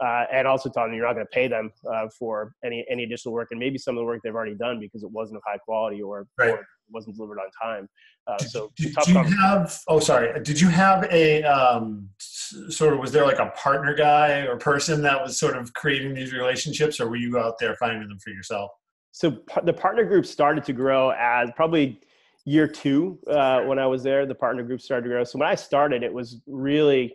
[0.00, 3.04] uh, and also tell them you're not going to pay them uh, for any any
[3.04, 5.42] additional work, and maybe some of the work they've already done because it wasn't of
[5.46, 6.50] high quality or, right.
[6.50, 7.88] or wasn't delivered on time.
[8.26, 9.78] Uh, so did, did you have?
[9.86, 10.40] Oh, sorry.
[10.42, 13.00] Did you have a um, sort of?
[13.00, 17.00] Was there like a partner guy or person that was sort of creating these relationships,
[17.00, 18.70] or were you out there finding them for yourself?
[19.14, 22.00] So the partner group started to grow as probably
[22.44, 24.26] year two uh, when I was there.
[24.26, 25.22] The partner group started to grow.
[25.22, 27.14] So when I started, it was really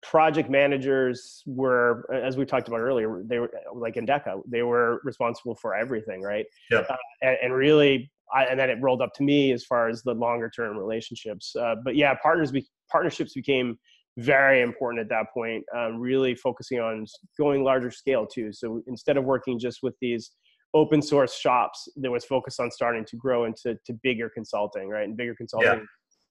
[0.00, 5.56] project managers were, as we talked about earlier, they were like Endeca, They were responsible
[5.56, 6.46] for everything, right?
[6.70, 6.84] Yeah.
[6.88, 10.04] Uh, and, and, really, I, and then it rolled up to me as far as
[10.04, 11.56] the longer term relationships.
[11.56, 13.76] Uh, but yeah, partners be, partnerships became
[14.18, 15.64] very important at that point.
[15.76, 18.52] Um, really focusing on going larger scale too.
[18.52, 20.30] So instead of working just with these
[20.74, 25.04] open source shops that was focused on starting to grow into to bigger consulting, right?
[25.04, 25.84] And bigger consulting, yeah.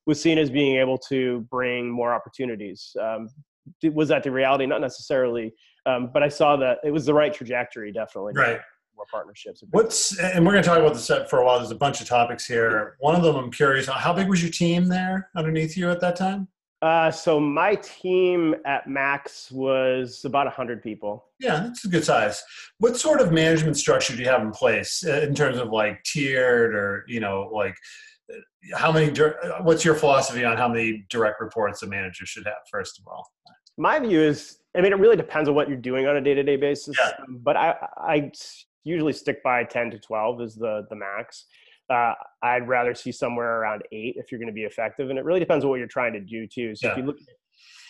[0.06, 2.96] was seen as being able to bring more opportunities.
[3.02, 3.30] Um,
[3.94, 4.66] was that the reality?
[4.66, 5.54] Not necessarily,
[5.86, 8.34] um, but I saw that it was the right trajectory, definitely.
[8.36, 8.60] Right.
[8.96, 9.64] More partnerships.
[9.72, 11.58] What's and we're going to talk about this for a while.
[11.58, 12.96] There's a bunch of topics here.
[13.00, 13.88] One of them, I'm curious.
[13.88, 16.48] How big was your team there underneath you at that time?
[16.84, 21.24] Uh, so my team at Max was about 100 people.
[21.40, 22.44] Yeah, that's a good size.
[22.80, 26.04] What sort of management structure do you have in place uh, in terms of like
[26.04, 27.74] tiered or you know like
[28.30, 29.18] uh, how many?
[29.62, 32.58] What's your philosophy on how many direct reports a manager should have?
[32.70, 33.32] First of all,
[33.78, 36.58] my view is, I mean, it really depends on what you're doing on a day-to-day
[36.58, 36.98] basis.
[37.00, 37.12] Yeah.
[37.30, 38.32] But I, I
[38.84, 41.46] usually stick by 10 to 12 is the the max.
[41.90, 45.10] Uh, I'd rather see somewhere around eight if you're going to be effective.
[45.10, 46.76] And it really depends on what you're trying to do too.
[46.76, 46.92] So Yeah.
[46.94, 47.28] if you look at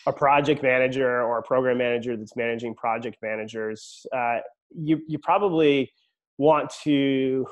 [0.07, 4.39] a project manager or a program manager that's managing project managers, uh,
[4.75, 5.91] you you probably
[6.37, 7.45] want to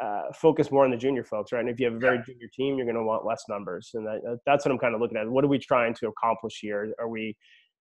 [0.00, 1.60] uh, focus more on the junior folks, right?
[1.60, 4.06] And if you have a very junior team, you're going to want less numbers, and
[4.06, 5.28] that, that's what I'm kind of looking at.
[5.28, 6.94] What are we trying to accomplish here?
[6.98, 7.36] Are we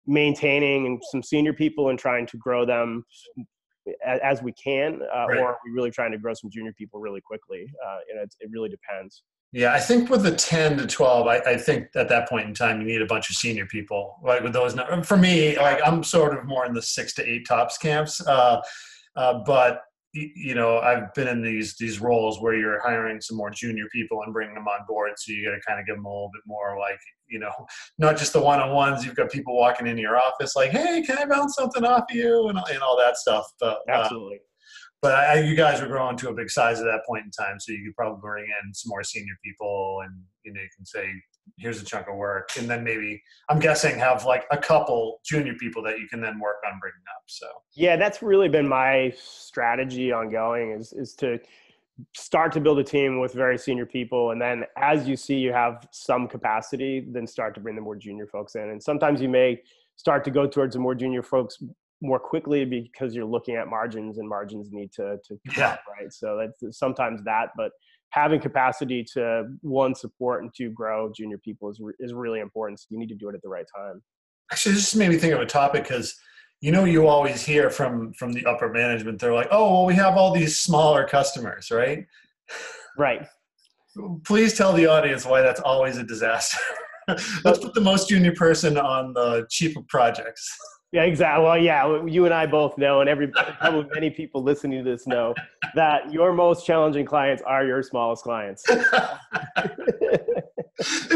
[0.07, 3.03] maintaining some senior people and trying to grow them
[4.05, 5.37] as, we can, uh, Right.
[5.39, 7.71] or are we really trying to grow some junior people really quickly?
[7.85, 9.23] Uh, and it, it really depends.
[9.51, 12.53] Yeah, I think with the 10 to 12, I, I think at that point in
[12.53, 14.19] time, you need a bunch of senior people.
[14.21, 17.47] Like with those, for me, like I'm sort of more in the six to eight
[17.47, 18.19] tops camps.
[18.27, 18.61] Uh,
[19.15, 19.84] uh, but
[20.15, 24.21] you know, I've been in these these roles where you're hiring some more junior people
[24.23, 25.11] and bringing them on board.
[25.17, 27.51] So you got to kind of give them a little bit more, like you know,
[27.97, 29.05] not just the one on ones.
[29.05, 32.15] You've got people walking into your office like, "Hey, can I bounce something off of
[32.15, 33.45] you?" and and all that stuff.
[33.59, 34.39] But uh, Absolutely.
[35.01, 37.59] but I, you guys were growing to a big size at that point in time,
[37.59, 40.85] so you could probably bring in some more senior people, and you know you can
[40.85, 41.11] say,
[41.57, 45.53] "Here's a chunk of work," and then maybe I'm guessing have like a couple junior
[45.55, 47.23] people that you can then work on bringing up.
[47.27, 51.39] So Yeah, that's really been my strategy ongoing is is to
[52.13, 55.53] start to build a team with very senior people and then as you see you
[55.53, 59.29] have some capacity then start to bring the more junior folks in and sometimes you
[59.29, 59.57] may
[59.95, 61.57] start to go towards the more junior folks
[62.01, 65.69] more quickly because you're looking at margins and margins need to to Yeah.
[65.69, 67.71] up, right so that's sometimes that but
[68.09, 72.79] having capacity to one support and two grow junior people is re- is really important
[72.79, 74.01] so you need to do it at the right time
[74.51, 76.15] actually, this just made me think of a topic because
[76.61, 79.93] you know you always hear from from the upper management they're like, "Oh, well, we
[79.95, 82.05] have all these smaller customers, right?"
[82.97, 83.27] right
[84.25, 86.57] Please tell the audience why that's always a disaster.
[87.07, 90.53] Let's put the most junior person on the cheaper projects.
[90.95, 91.43] Yeah, exactly.
[91.43, 95.05] Well, yeah, you and I both know, and every probably many people listening to this
[95.05, 95.35] know
[95.73, 98.63] that your most challenging clients are your smallest clients.
[98.69, 98.79] And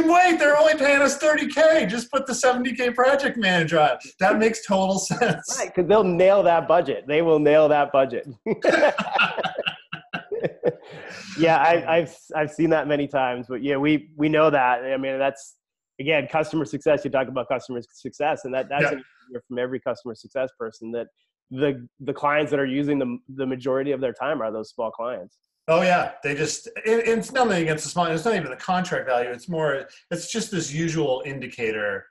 [0.03, 1.87] wait, they're only paying us 30K.
[1.87, 3.91] Just put the 70K project manager on.
[4.19, 5.55] That makes total sense.
[5.57, 7.07] right, because they'll nail that budget.
[7.07, 8.27] They will nail that budget.
[11.39, 14.83] yeah, I, I've I've seen that many times, but yeah, we we know that.
[14.83, 15.55] I mean, that's
[15.99, 17.03] again customer success.
[17.03, 19.39] You talk about customer success, and that that's Yeah.
[19.47, 21.07] from every customer success person that
[21.51, 24.91] the the clients that are using the the majority of their time are those small
[24.91, 25.37] clients.
[25.67, 28.05] Oh yeah, they just it, it's nothing against the small.
[28.05, 29.29] It's not even the contract value.
[29.29, 29.85] It's more.
[30.11, 32.05] It's just this usual indicator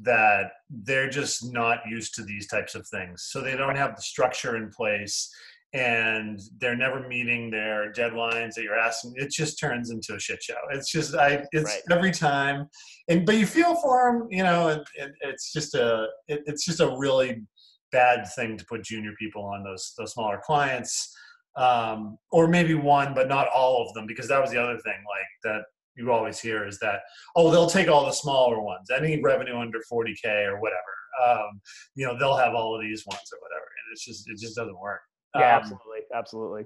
[0.00, 3.24] that they're just not used to these types of things.
[3.30, 5.32] So they don't have the structure in place,
[5.74, 9.14] and they're never meeting their deadlines that you're asking.
[9.16, 10.58] It just turns into a shit show.
[10.70, 11.44] It's just I.
[11.52, 11.96] It's Right.
[11.96, 12.68] every time,
[13.08, 14.68] and but you feel for them, you know.
[14.68, 16.08] And, and it's just a.
[16.28, 17.42] It, it's just a really
[17.90, 21.14] bad thing to put junior people on those those smaller clients
[21.56, 24.94] um, or maybe one, but not all of them, because that was the other thing,
[24.94, 25.62] like that
[25.94, 27.00] you always hear is that
[27.36, 30.80] oh they'll take all the smaller ones, any revenue under 40k or whatever,
[31.22, 31.60] um,
[31.94, 34.56] you know they'll have all of these ones or whatever, and it's just it just
[34.56, 35.00] doesn't work.
[35.34, 36.64] Yeah, Um, absolutely, absolutely.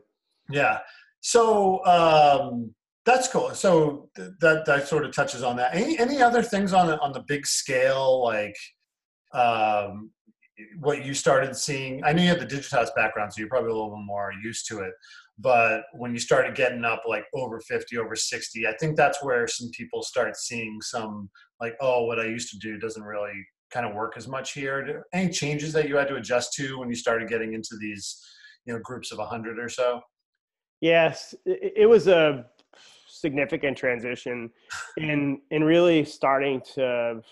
[0.51, 0.79] yeah.
[1.21, 2.75] So um,
[3.05, 3.51] that's cool.
[3.55, 5.75] So th- that that sort of touches on that.
[5.75, 8.57] Any any other things on the, on the big scale, like
[9.33, 10.11] um,
[10.81, 12.03] what you started seeing?
[12.05, 14.67] I know you have the Digitas background, so you're probably a little bit more used
[14.69, 14.93] to it.
[15.39, 19.47] But when you started getting up like over 50, over 60, I think that's where
[19.47, 21.29] some people start seeing some
[21.61, 23.33] like, oh, what I used to do doesn't really
[23.71, 25.05] kind of work as much here.
[25.13, 28.19] Any changes that you had to adjust to when you started getting into these,
[28.67, 30.03] you know, groups of 100 or so?
[30.81, 32.47] Yes, it, was a
[33.09, 34.51] significant transition
[34.99, 37.23] in in really starting to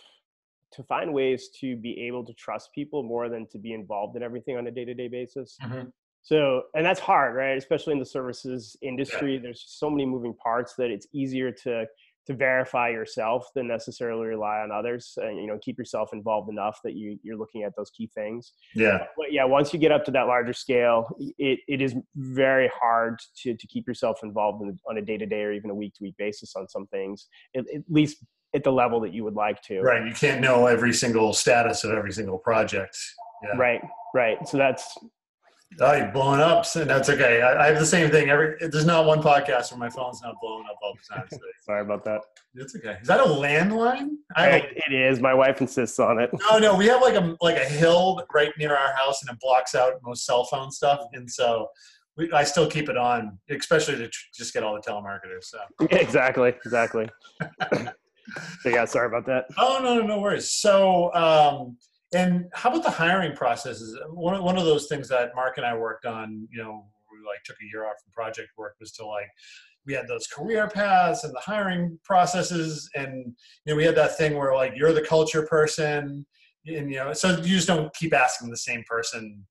[0.72, 4.22] to find ways to be able to trust people more than to be involved in
[4.22, 5.56] everything on a day-to-day basis.
[5.62, 5.92] Mhm.
[6.22, 7.56] So, and that's hard, right?
[7.56, 11.86] Especially in the services industry, there's so many moving parts that it's easier to
[12.26, 16.80] to verify yourself than necessarily rely on others and you know keep yourself involved enough
[16.84, 18.52] that you you're looking at those key things.
[18.74, 19.04] Yeah.
[19.16, 21.08] But yeah once you get up to that larger scale
[21.38, 25.52] it, it is very hard to to keep yourself involved in, on a day-to-day or
[25.52, 29.24] even a week-to-week basis on some things at, at least at the level that you
[29.24, 29.80] would like to.
[29.80, 32.96] Right you can't know every single status of every single project.
[33.42, 33.56] Yeah.
[33.56, 33.80] right
[34.14, 34.48] right.
[34.48, 34.96] So that's
[35.80, 36.64] Oh, you're blowing up.
[36.66, 37.42] So that's okay.
[37.42, 38.30] I, I, have the same thing.
[38.30, 41.26] Every there's not one podcast where my phone's not blowing up all the time.
[41.30, 41.38] So.
[41.64, 42.20] Sorry about that.
[42.54, 42.96] It's okay.
[43.00, 44.10] Is that a landline?
[44.37, 45.20] I it is.
[45.20, 46.30] My wife insists on it.
[46.50, 46.76] No, no.
[46.76, 49.94] We have like a like a hill right near our house, and it blocks out
[50.04, 51.00] most cell phone stuff.
[51.12, 51.68] And so
[52.16, 55.44] we, I still keep it on, especially to tr- just get all the telemarketers.
[55.44, 55.58] So
[55.90, 57.08] exactly, exactly.
[57.72, 57.88] so
[58.66, 59.46] yeah, sorry about that.
[59.58, 60.50] Oh no, no, no worries.
[60.50, 61.12] So.
[61.14, 61.76] um
[62.14, 63.98] and how about the hiring processes?
[64.11, 67.42] One, one of those things that Mark and I worked on, you know, we like
[67.44, 69.29] took a year off from project work was to like,
[69.87, 72.88] we had those career paths and the hiring processes.
[72.94, 76.24] And, you know, we had that thing where like, you're the culture person
[76.66, 79.44] and, you know, so you just don't keep asking the same person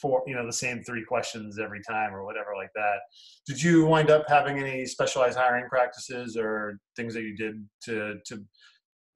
[0.00, 2.98] for, you know, the same three questions every time or whatever like that.
[3.46, 8.16] Did you wind up having any specialized hiring practices or things that you did to,
[8.26, 8.44] to,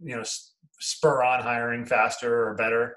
[0.01, 0.25] you know,
[0.81, 2.97] spur on hiring faster or better?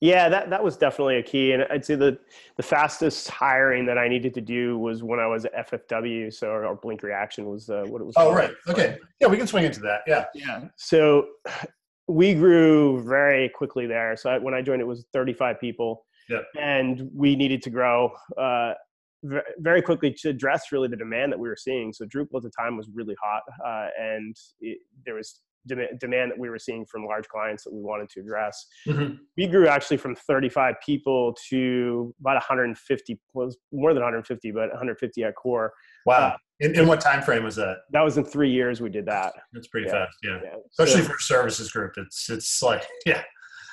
[0.00, 1.52] Yeah, that, that was definitely a key.
[1.52, 2.18] And I'd say the,
[2.56, 6.32] the fastest hiring that I needed to do was when I was at FFW.
[6.32, 8.14] So, our Blink Reaction was uh, what it was.
[8.16, 8.36] Oh, called.
[8.36, 8.50] right.
[8.68, 8.96] Okay.
[9.20, 10.02] Yeah, we can swing into that.
[10.06, 10.26] Yeah.
[10.34, 10.68] Yeah.
[10.76, 11.26] So
[12.06, 14.16] we grew very quickly there.
[14.16, 16.06] So I, when I joined, it was 35 people.
[16.28, 16.40] Yeah.
[16.60, 18.74] And we needed to grow uh,
[19.58, 21.92] very quickly to address really the demand that we were seeing.
[21.92, 26.38] So Drupal at the time was really hot, uh, and it, there was demand that
[26.38, 28.66] we were seeing from large clients that we wanted to address.
[28.86, 29.14] Mm-hmm.
[29.36, 35.24] We grew actually from 35 people to about 150, was more than 150, but 150
[35.24, 35.72] at core.
[36.06, 36.14] Wow.
[36.14, 37.78] Uh, in, in, what time frame was that?
[37.92, 39.32] That was in three years we did that.
[39.52, 40.06] That's pretty yeah.
[40.06, 40.18] fast.
[40.22, 40.40] Yeah.
[40.42, 40.56] yeah.
[40.70, 41.92] Especially so, for a services group.
[41.96, 43.22] It's, it's like, yeah.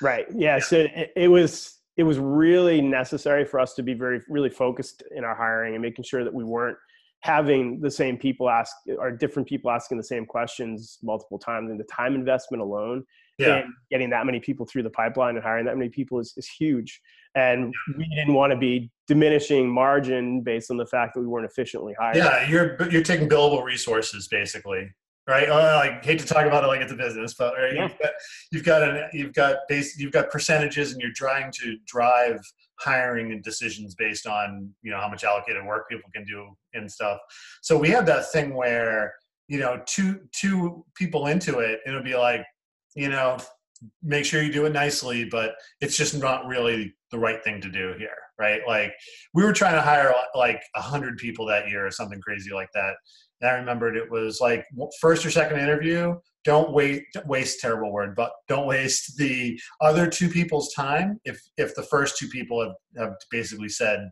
[0.00, 0.26] Right.
[0.30, 0.56] Yeah.
[0.56, 0.58] yeah.
[0.60, 5.02] So it, it was, it was really necessary for us to be very, really focused
[5.16, 6.76] in our hiring and making sure that we weren't
[7.26, 11.80] having the same people ask or different people asking the same questions multiple times and
[11.80, 13.04] the time investment alone
[13.38, 13.56] yeah.
[13.56, 16.46] and getting that many people through the pipeline and hiring that many people is, is
[16.48, 17.00] huge
[17.34, 21.44] and we didn't want to be diminishing margin based on the fact that we weren't
[21.44, 24.88] efficiently hiring yeah you're you're taking billable resources basically
[25.28, 25.48] right?
[25.48, 27.74] Oh, I hate to talk about it like it's a business, but right?
[27.74, 27.82] yeah.
[27.82, 28.12] you've got
[28.52, 32.38] you've got an you've got base you've got percentages, and you're trying to drive
[32.78, 36.90] hiring and decisions based on you know how much allocated work people can do and
[36.90, 37.18] stuff.
[37.62, 39.14] So we have that thing where
[39.48, 42.44] you know two two people into it, it'll be like
[42.94, 43.38] you know
[44.02, 47.70] make sure you do it nicely, but it's just not really the right thing to
[47.70, 48.62] do here, right?
[48.66, 48.94] Like
[49.34, 52.70] we were trying to hire like a hundred people that year or something crazy like
[52.72, 52.94] that
[53.40, 54.64] and I remembered it was like
[55.00, 56.14] first or second interview.
[56.46, 61.20] Don't wait, waste terrible word, but don't waste the other two people's time.
[61.24, 64.08] If if the first two people have, have basically said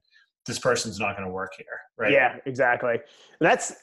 [0.47, 1.67] this person's not going to work here,
[1.97, 2.13] right?
[2.13, 2.99] Yeah, exactly.
[3.41, 3.77] That's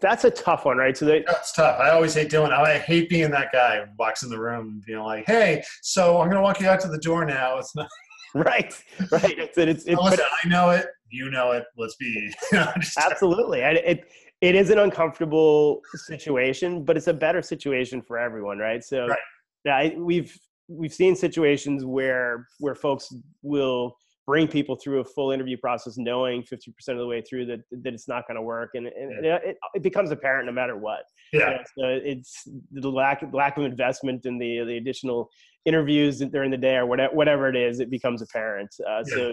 [0.00, 0.96] that's a tough one, right?
[0.96, 1.78] So they, that's tough.
[1.78, 2.50] I always hate doing.
[2.50, 6.20] I hate being that guy who walks in the room and being like, "Hey, so
[6.20, 7.88] I'm going to walk you out to the door now." It's not
[8.34, 8.74] right,
[9.10, 9.38] right.
[9.38, 10.86] It's it's, it's I know it.
[11.10, 11.64] You know it.
[11.76, 13.60] Let's be you know, absolutely.
[13.60, 14.06] it
[14.40, 18.84] it is an uncomfortable situation, but it's a better situation for everyone, right?
[18.84, 19.18] So right.
[19.64, 20.36] yeah, I, we've
[20.68, 23.96] we've seen situations where where folks will
[24.28, 27.94] bring people through a full interview process knowing 50% of the way through that that
[27.94, 29.38] it's not going to work and, and yeah.
[29.42, 33.56] it, it, becomes apparent no matter what yeah you know, so it's the lack lack
[33.56, 35.30] of investment in the the additional
[35.64, 39.14] interviews during the day or whatever whatever it is it becomes apparent uh, yeah.
[39.14, 39.32] so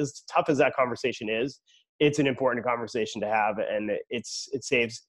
[0.00, 1.60] as tough as that conversation is
[2.02, 5.06] it's an important conversation to have and it's it saves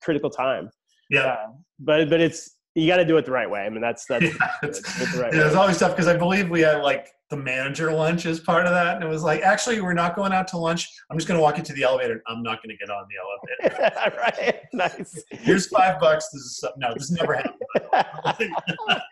[0.00, 0.70] critical time.
[1.10, 1.20] Yeah.
[1.20, 1.46] Uh,
[1.80, 3.62] but but it's you got to do it the right way.
[3.62, 6.16] I mean that's that's, yeah, it's, it's, the right yeah, it's always tough because i
[6.16, 8.96] believe we had like the manager lunch as part of that.
[8.96, 10.88] And it was like actually we're not going out to lunch.
[11.10, 12.22] I'm just going to walk into the elevator.
[12.26, 14.18] I'm not going to get on the elevator.
[14.18, 15.22] Right nice.
[15.30, 16.28] Here's five bucks.
[16.32, 17.54] This is no this never happened.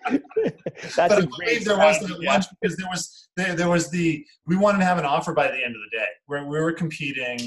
[0.82, 2.32] That's but I believe there was that yeah.
[2.32, 5.48] lunch because there was there, there was the we wanted to have an offer by
[5.48, 6.06] the end of the day.
[6.26, 7.38] Where we were competing.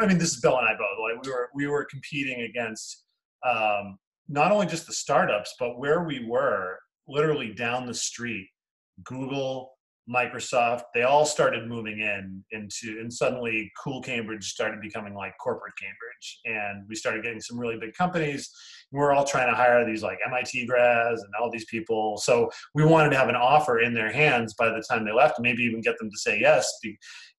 [0.00, 0.98] I mean, this is Bill and I both.
[1.00, 3.04] Like we were we were competing against
[3.46, 3.98] um,
[4.28, 8.48] not only just the startups, but where we were literally down the street,
[9.04, 9.71] Google,
[10.08, 15.74] Microsoft, they all started moving in into, and suddenly Cool Cambridge started becoming like corporate
[15.80, 18.50] Cambridge, and we started getting some really big companies.
[18.90, 22.18] We're all trying to hire these like MIT grads and all these people.
[22.18, 25.40] So we wanted to have an offer in their hands by the time they left,
[25.40, 26.70] maybe even get them to say yes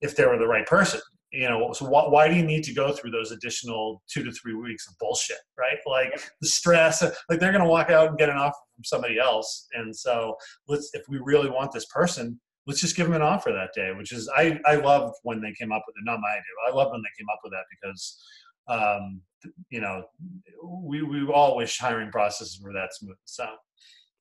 [0.01, 1.01] if they were the right person.
[1.33, 4.31] you know so wh- why do you need to go through those additional two to
[4.31, 8.17] three weeks of bullshit right like the stress like they're going to walk out and
[8.17, 10.35] get an offer from somebody else and so
[10.67, 13.91] let's if we really want this person let's just give them an offer that day
[13.95, 16.75] which is i i loved when they came up with it not my idea i
[16.75, 18.23] love when they came up with that because
[18.67, 19.21] um
[19.69, 20.03] you know
[20.83, 23.45] we we all wish hiring processes were that smooth so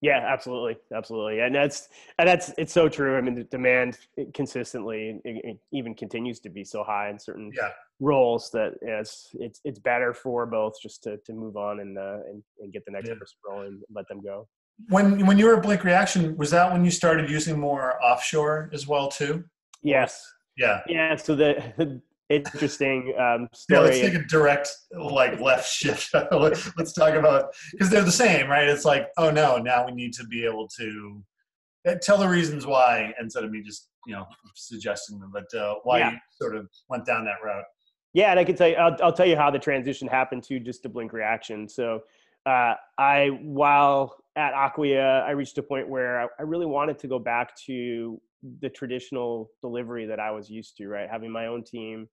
[0.03, 1.89] yeah, absolutely, absolutely, and that's
[2.19, 3.17] and that's it's so true.
[3.17, 3.99] I mean, the demand
[4.35, 7.69] consistently it, even continues to be so high in certain yeah.
[8.01, 12.19] roles that it's it's it's better for both just to to move on and uh,
[12.29, 13.15] and, and get the next Yeah.
[13.15, 14.49] person rolling, and let them go.
[14.89, 18.71] When when you were at blink reaction was that when you started using more offshore
[18.73, 19.45] as well too
[19.83, 20.25] Yes,
[20.57, 21.17] yeah yeah.
[21.17, 27.47] So the interesting um, yeah let's take a direct like left shift let's talk about
[27.73, 30.67] because they're the same right it's like oh no now we need to be able
[30.69, 31.23] to
[31.87, 34.25] uh, tell the reasons why instead of me just you know
[34.55, 36.11] suggesting them but uh, why Yeah.
[36.13, 37.65] you sort of went down that route
[38.15, 40.61] Yeah, and I can tell you, I'll, I'll tell you how the transition happened to
[40.61, 41.67] just to Blink Reaction.
[41.69, 42.03] So,
[42.45, 47.19] uh, I while at Acquia, I reached a point where I, really wanted to go
[47.19, 48.21] back to
[48.61, 51.09] the traditional delivery that I was used to, right?
[51.11, 52.09] Having my own team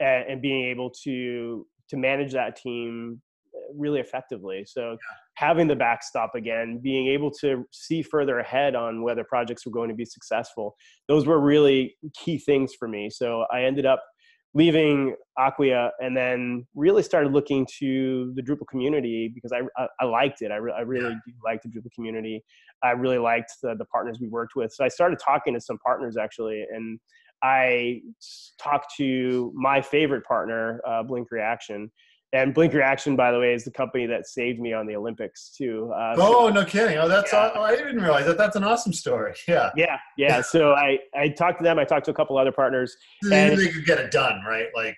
[0.00, 3.20] and, and being able to to manage that team
[3.54, 4.64] uh, really effectively.
[4.66, 4.96] So,
[5.34, 9.88] having the backstop again, being able to see further ahead on whether projects were going
[9.88, 10.76] to be successful,
[11.08, 13.10] those were really key things for me.
[13.10, 14.02] So, I ended up
[14.54, 20.04] leaving Acquia and then really started looking to the Drupal community because I, I, I
[20.04, 20.52] liked it.
[20.52, 21.18] I, re- I really Yeah.
[21.26, 22.42] do like the Drupal community.
[22.82, 24.72] I really liked the, the partners we worked with.
[24.72, 27.00] So I started talking to some partners actually, and
[27.42, 28.00] I
[28.58, 31.90] talked to my favorite partner, uh, Blink Reaction.
[32.34, 35.54] And Blink Reaction, by the way, is the company that saved me on the Olympics
[35.56, 35.92] too.
[35.96, 37.52] Uh, so- oh no kidding oh that's Yeah.
[37.54, 40.40] oh, i didn't realize that that's an awesome story yeah yeah, yeah.
[40.42, 41.78] So I, I talked to them.
[41.78, 42.96] I talked to a couple other partners.
[43.32, 44.96] And- they could get it done right like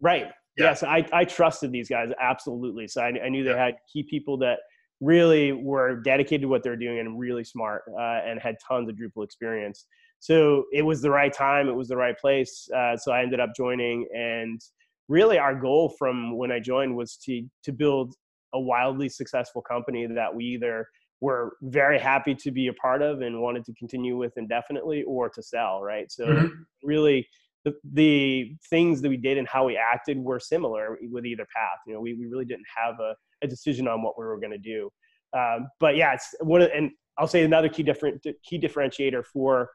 [0.00, 0.26] Right.
[0.58, 0.66] Yeah.
[0.66, 2.86] Yes, I, I trusted these guys absolutely.
[2.86, 4.58] So I, I knew they had key people that
[5.00, 8.96] really were dedicated to what they're doing and really smart uh, and had tons of
[8.96, 9.86] Drupal experience.
[10.20, 11.68] So it was the right time.
[11.68, 12.68] It was the right place.
[12.74, 14.60] Uh, so I ended up joining, and
[15.08, 18.14] really our goal from when I joined was to to build
[18.52, 20.86] a wildly successful company that we either
[21.20, 25.28] were very happy to be a part of and wanted to continue with indefinitely, or
[25.30, 25.82] to sell.
[25.82, 26.10] Right.
[26.10, 26.50] So Mhm.
[26.82, 27.26] really
[27.64, 31.78] the, the things that we did and how we acted were similar with either path.
[31.86, 34.52] You know, we, we really didn't have a, a decision on what we were going
[34.52, 34.90] to do.
[35.36, 39.70] Um, but yeah, it's one of, and I'll say another key different key differentiator for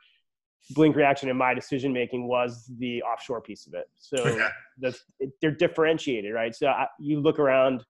[0.72, 3.90] Blink Reaction in my decision making was the offshore piece of it.
[3.98, 4.18] So
[4.80, 4.98] the,
[5.42, 6.56] they're differentiated, right?
[6.56, 7.84] So I, you look around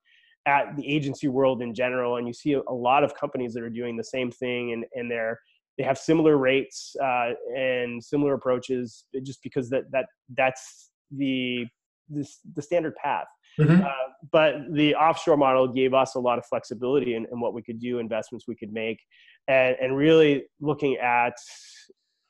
[0.46, 3.62] at the agency world in general, and you see a, a lot of companies that
[3.62, 5.38] are doing the same thing, and and they're
[5.78, 10.06] they have similar rates uh, and similar approaches, just because that that
[10.36, 11.66] that's the
[12.08, 13.26] the, the standard path.
[13.58, 13.84] Mhm.
[13.84, 13.90] Uh,
[14.32, 17.80] but the offshore model gave us a lot of flexibility in, in what we could
[17.80, 19.00] do, investments we could make,
[19.48, 21.34] and and really looking at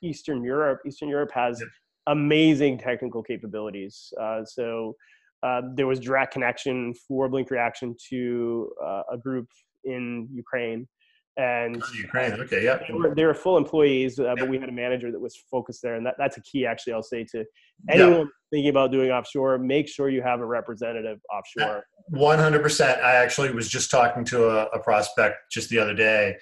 [0.02, 0.80] Eastern Europe.
[0.86, 1.62] Eastern Europe has
[2.06, 4.12] amazing technical capabilities.
[4.20, 4.94] Uh, so
[5.42, 9.46] uh, there was direct connection for Blink Reaction to uh, a group
[9.84, 10.86] in Ukraine,
[11.36, 12.32] and Oh, Ukraine.
[12.32, 12.78] Okay, yeah.
[12.86, 14.34] they were, they were full employees, uh, Yeah.
[14.38, 16.66] but we had a manager that was focused there, and that, that's a key.
[16.66, 17.44] Actually, I'll say to
[17.88, 21.84] anyone thinking about doing offshore, make sure you have a representative offshore.
[22.08, 23.00] One hundred percent.
[23.00, 26.36] I actually was just talking to a, a prospect just the other day.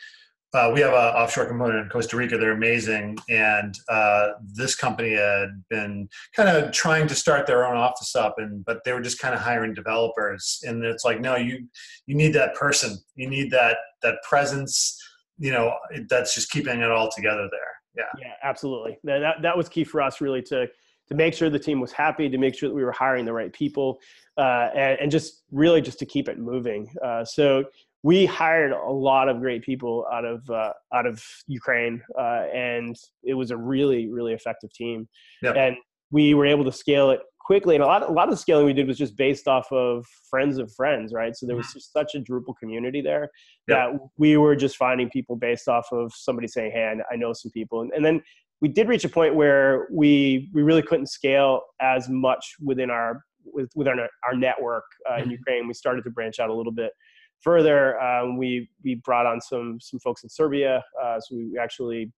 [0.55, 2.39] Uh, we have an offshore component in Costa Rica.
[2.39, 7.77] They're amazing, and uh, this company had been kind of trying to start their own
[7.77, 10.61] office up, and but they were just kind of hiring developers.
[10.63, 11.67] And it's like, no, you
[12.07, 12.97] you need that person.
[13.15, 14.99] You need that that presence.
[15.39, 15.73] You know,
[16.09, 17.61] that's just keeping it all together there.
[17.97, 18.21] Yeah.
[18.21, 18.99] Yeah, absolutely.
[19.05, 20.67] That, that was key for us, really, to
[21.09, 23.33] to make sure the team was happy, to make sure that we were hiring the
[23.33, 23.99] right people,
[24.37, 26.89] uh, and, and just really just to keep it moving.
[27.03, 27.65] Uh, so
[28.03, 32.97] we hired a lot of great people out of uh, out of Ukraine, uh, and
[33.25, 35.09] it was a really really effective team.
[35.43, 35.57] Yep.
[35.57, 35.77] And
[36.11, 38.67] we were able to scale it quickly, and a lot a lot of the scaling
[38.67, 41.35] we did was just based off of friends of friends, right?
[41.37, 43.31] So there was just such a Drupal community there
[43.69, 43.77] Yep.
[43.93, 47.51] that we were just finding people based off of somebody saying, "Hey, I, know some
[47.53, 48.23] people," and, and then
[48.61, 53.23] we did reach a point where we we really couldn't scale as much within our
[53.45, 55.33] with within our, our network uh, in Mhm.
[55.33, 55.67] Ukraine.
[55.67, 56.93] We started to branch out a little bit
[57.43, 58.01] further.
[58.01, 62.13] Um, we we brought on some some folks in Serbia, uh, so we actually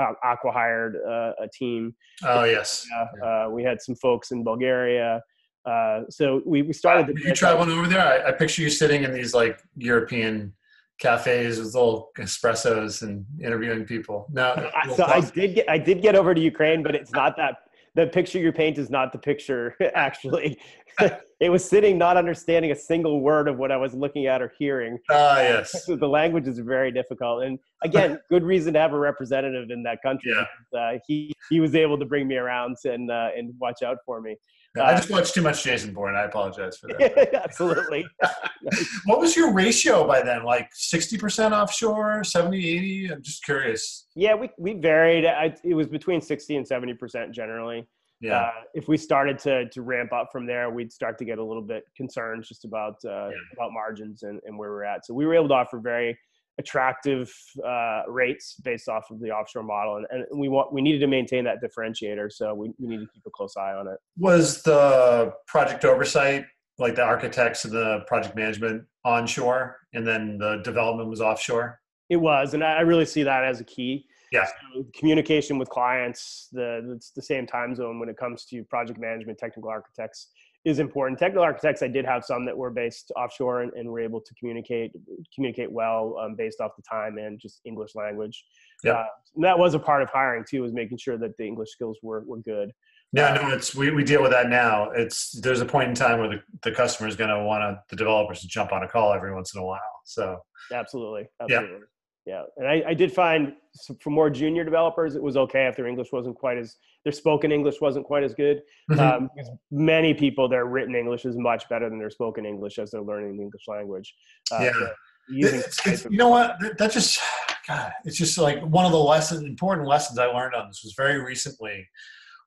[0.00, 1.94] acqui-hired uh, a team.
[2.24, 2.86] Oh yes.
[3.24, 5.22] Uh, we had some folks in Bulgaria.
[5.64, 7.06] Uh, so we, we started.
[7.06, 8.00] Were you traveling over there?
[8.00, 10.52] I, I picture you sitting in these like European
[10.98, 14.26] cafes with little espressos and interviewing people.
[14.30, 17.56] No, so I did get I did get over to Ukraine, but it's not that
[17.94, 20.58] the picture you paint is not the picture actually.
[21.40, 24.50] It was sitting not understanding a single word of what i was looking at or
[24.58, 24.96] hearing.
[25.10, 25.84] ah yes.
[25.86, 27.42] The language is very difficult.
[27.42, 30.78] And again good reason to have a representative in that country Yeah.
[30.80, 34.20] uh, he he was able to bring me around and uh, and watch out for
[34.20, 34.36] me
[34.82, 36.16] I just watched too much Jason Bourne.
[36.16, 37.34] I apologize for that.
[37.44, 38.04] absolutely
[39.04, 40.42] what was your ratio by then?
[40.44, 43.12] Like 60% offshore, 70, 80?
[43.12, 44.06] I'm just curious.
[44.16, 47.86] yeah we, we varied I, it was between 60 and 70 percent generally
[48.20, 48.40] Yeah.
[48.40, 51.44] uh, if we started to to ramp up from there, we'd start to get a
[51.44, 53.36] little bit concerned just about uh, Yeah.
[53.56, 55.04] about margins and, and where we're at.
[55.06, 56.18] So we were able to offer very
[56.58, 57.32] attractive
[57.66, 61.06] uh, rates based off of the offshore model, and, and we want we needed to
[61.06, 62.30] maintain that differentiator.
[62.30, 63.98] So we, we need to keep a close eye on it.
[64.16, 66.44] was the project oversight,
[66.78, 71.80] like the architects and the project management onshore, and then the development was offshore?
[72.10, 74.06] It was, and I really see that as a key.
[74.30, 74.46] Yeah.
[74.46, 78.98] So communication with clients, the it's the same time zone when it comes to project
[78.98, 80.28] management, technical architects
[80.64, 81.18] is important.
[81.18, 84.34] Technical architects, I did have some that were based offshore and, and were able to
[84.34, 84.92] communicate
[85.34, 88.44] communicate well um, based off the time and just English language.
[88.82, 88.92] Yeah.
[88.92, 91.70] Uh, and that was a part of hiring too, was making sure that the English
[91.70, 92.70] skills were were good.
[93.12, 94.90] Yeah, no, it's we, we deal with that now.
[94.90, 97.96] It's there's a point in time where the, the customer is going to want the
[97.96, 99.80] developers to jump on a call every once in a while.
[100.04, 100.40] So
[100.72, 101.26] Absolutely.
[101.40, 101.78] Absolutely.
[101.78, 101.84] Yeah.
[102.26, 103.52] Yeah, and I, I did find
[104.00, 107.52] for more junior developers, it was okay if their English wasn't quite as, their spoken
[107.52, 108.62] English wasn't quite as good.
[108.90, 108.98] Mhm.
[108.98, 109.30] Um,
[109.70, 113.36] many people, their written English is much better than their spoken English as they're learning
[113.36, 114.14] the English language.
[114.50, 114.72] Uh, Yeah.
[114.72, 116.56] so It's- it's- you know what?
[116.60, 117.20] That- That just,
[117.68, 120.94] God, it's just like one of the lessons, important lessons I learned on this was
[120.96, 121.86] very recently,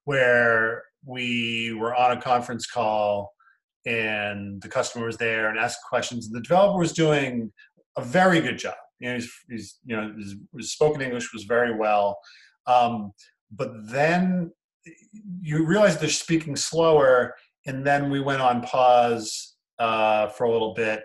[0.05, 3.31] where we were on a conference call
[3.85, 7.53] and the customer was there and asked questions, and the developer was doing
[7.95, 8.75] a very good job.
[8.99, 12.17] You know, he's, he's you know, his, his spoken English was very well,
[12.65, 13.11] um,
[13.51, 14.51] but then
[15.41, 17.35] you realize they're speaking slower,
[17.65, 21.03] and then we went on pause uh, for a little bit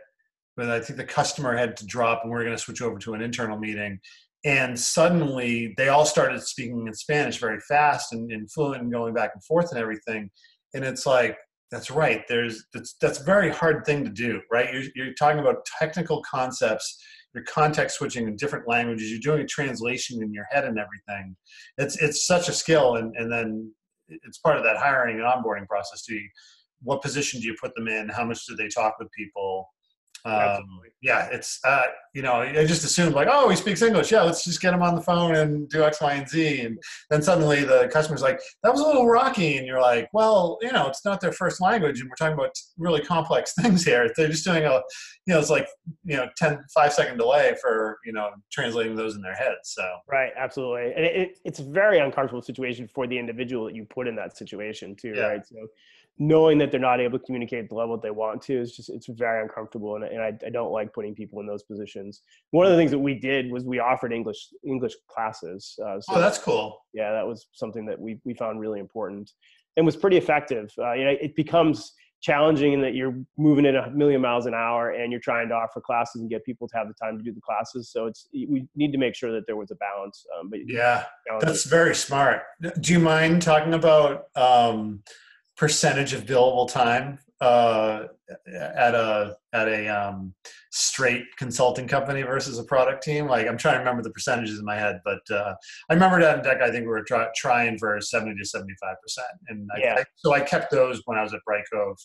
[0.57, 2.99] but I think the customer had to drop and we are going to switch over
[2.99, 3.99] to an internal meeting.
[4.45, 9.15] And suddenly they all started speaking in Spanish very fast and, and fluent and going
[9.15, 10.31] back and forth and everything.
[10.75, 11.37] And it's like,
[11.71, 12.23] that's right.
[12.29, 14.75] There's that's that's a very hard thing to do, right?
[14.75, 17.03] You're, you're talking about technical concepts.
[17.35, 19.11] You're context switching in different languages.
[19.11, 21.37] You're doing a translation in your head and everything.
[21.79, 23.73] It's it's such a skill, and and then
[24.09, 26.21] it's part of that hiring and onboarding process too.
[26.83, 28.09] What position do you put them in?
[28.09, 29.72] How much do they talk with people?
[30.25, 31.83] Um, yeah, it's uh,
[32.15, 34.13] you know I just assumed like oh he speaks English.
[34.13, 36.61] Yeah let's just get him on the phone and do X Y and Z.
[36.61, 36.79] And
[37.11, 39.57] then suddenly the customer's like that was a little rocky.
[39.59, 42.55] And you're like well you know it's not their first language and we're talking about
[42.79, 44.09] really complex things here.
[44.17, 44.81] They're just doing a
[45.27, 45.67] you know it's like
[46.05, 49.83] you know 10 five second delay for you know translating those in their heads so
[50.09, 53.85] Right, absolutely, and it, it, it's a very uncomfortable situation for the individual that you
[53.85, 55.23] put in that situation too, Yeah.
[55.27, 55.47] right?
[55.47, 55.57] So
[56.19, 58.91] knowing that they're not able to communicate the level that they want to is just
[58.91, 62.23] it's very uncomfortable, and, and I, I don't like putting people in those positions.
[62.51, 65.79] One of the things that we did was we offered English English classes.
[65.85, 69.31] Uh, so oh that's cool yeah, that was something that we we found really important
[69.77, 70.71] and was pretty effective.
[70.79, 74.55] Uh, you know, it becomes challenging in that you're moving at a million miles an
[74.55, 77.25] hour and you're trying to offer classes and get people to have the time to
[77.25, 77.91] do the classes.
[77.91, 80.25] So it's we need to make sure that there was a balance.
[80.39, 81.05] Um, but yeah.
[81.41, 82.43] That's very smart.
[82.81, 85.03] Do you mind talking about um,
[85.57, 88.05] percentage of billable time uh,
[88.47, 90.35] at a at a um,
[90.71, 93.27] straight consulting company versus a product team?
[93.27, 95.55] Like I'm trying to remember the percentages in my head, but uh,
[95.91, 96.63] I remember that Endeca.
[96.63, 99.95] I think we were try, trying for 70 to 75 percent, and I, Yeah.
[99.99, 101.97] I, so I kept those when I was at Brightcove,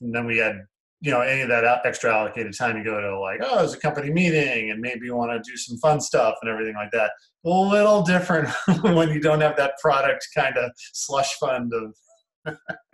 [0.00, 0.60] and then we had.
[1.04, 3.76] You know, any of that extra allocated time, you go to like, oh, there's a
[3.76, 7.10] company meeting, and maybe you want to do some fun stuff and everything like that
[7.44, 8.48] a little different
[8.82, 11.94] when you don't have that product kind of slush fund of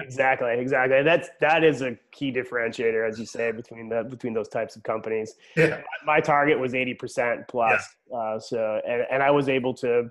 [0.00, 4.48] exactly exactly that's that is a key differentiator as you say between the between those
[4.48, 5.34] types of companies.
[5.56, 5.80] Yeah.
[6.04, 7.82] My target was 80% plus
[8.14, 10.08] uh, so and, and i was able to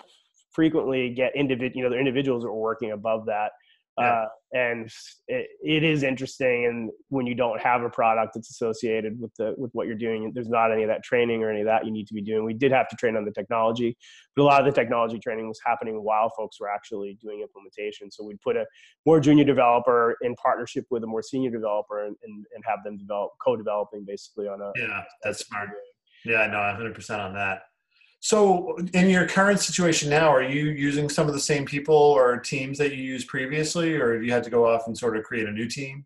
[0.52, 3.52] frequently get individual you know the individuals that were working above that
[3.98, 4.06] Yeah.
[4.06, 4.90] uh, and
[5.28, 9.56] it, it is interesting and when you don't have a product that's associated with the
[9.58, 11.92] with what you're doing there's not any of that training or any of that you
[11.92, 12.46] need to be doing.
[12.46, 13.98] We did have to train on the technology
[14.36, 18.12] but a lot of the technology training was happening while folks were actually doing implementation.
[18.12, 18.66] So we'd put a
[19.06, 22.98] more junior developer in partnership with a more senior developer and, and, and have them
[22.98, 25.70] develop co-developing basically on a yeah that's smart.
[26.26, 27.62] yeah i know 100% on that
[28.28, 32.38] so in your current situation now are you using some of the same people or
[32.38, 35.24] teams that you used previously or have you had to go off and sort of
[35.24, 36.06] create a new team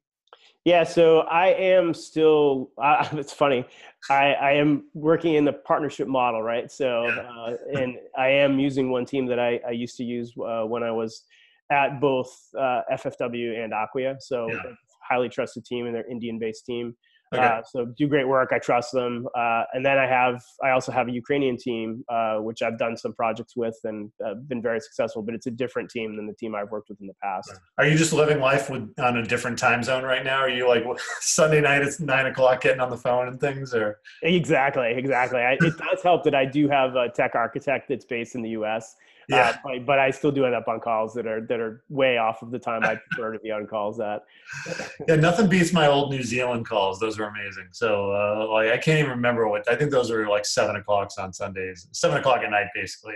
[0.64, 2.70] Yeah, so I am still.
[2.78, 3.66] Uh, it's funny.
[4.10, 6.72] I, I am working in the partnership model, right?
[6.72, 10.64] So, uh, and I am using one team that I, I used to use uh,
[10.74, 11.24] when I was
[11.72, 12.32] at both
[12.66, 14.18] uh, FFW and Acquia.
[14.20, 14.72] So Yeah.
[15.10, 16.96] highly trusted team and their Indian-based team.
[17.34, 17.44] Okay.
[17.44, 18.50] Uh, so do great work.
[18.52, 19.28] I trust them.
[19.38, 22.98] Uh, and then I have, I also have a Ukrainian team, uh, which I've done
[22.98, 25.22] some projects with and uh, been very successful.
[25.22, 27.54] But it's a different team than the team I've worked with in the past.
[27.78, 30.40] Are you just living life with on a different time zone right now?
[30.40, 30.84] Are you like
[31.22, 35.40] Sunday night it's nine o'clock getting on the phone and things, or Exactly, exactly.
[35.40, 38.50] I, it does help that I do have a tech architect that's based in the
[38.50, 38.96] U.S.
[39.32, 39.50] yeah?
[39.50, 42.18] Uh, but, but I still do end up on calls that are that are way
[42.18, 44.24] off of the time I prefer to be on calls at.
[45.08, 47.00] Yeah, nothing beats my old New Zealand calls.
[47.00, 47.68] Those were amazing.
[47.72, 49.68] So, uh, like, I can't even remember what.
[49.70, 53.16] I think those were like seven o'clocks on Sundays, seven o'clock at night, basically.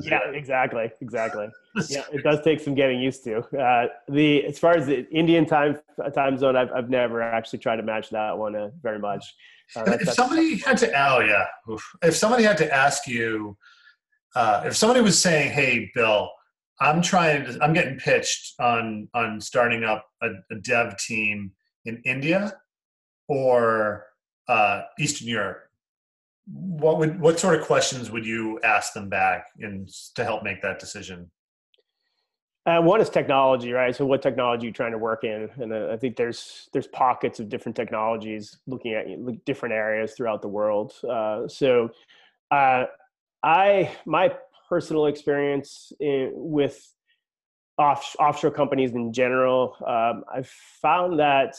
[0.00, 1.48] Yeah, exactly, exactly.
[1.88, 3.38] Yeah, it does take some getting used to.
[3.56, 5.78] Uh, the as far as the Indian time
[6.12, 9.24] time zone, I've I've never actually tried to match that one uh, very much.
[9.76, 11.96] Uh, if somebody had to, oh yeah, Oof.
[12.02, 13.56] if somebody had to ask you,
[14.34, 16.30] uh, if somebody was saying, "Hey, Bill,
[16.80, 21.52] I'm trying to, I'm getting pitched on on starting up a, a dev team
[21.84, 22.54] in India
[23.28, 24.06] or
[24.48, 25.68] uh, Eastern Europe,"
[26.46, 30.62] what would what sort of questions would you ask them back and to help make
[30.62, 31.30] that decision?
[32.68, 33.96] Uh, one is technology, right?
[33.96, 35.48] So, what technology are you trying to work in?
[35.56, 39.06] And uh, I think there's there's pockets of different technologies looking at
[39.46, 40.92] different areas throughout the world.
[41.08, 41.90] Uh, so,
[42.50, 42.84] uh,
[43.42, 44.34] I my
[44.68, 46.80] personal experience in, with
[47.78, 50.48] off, offshore companies in general, um, I've
[50.82, 51.54] found that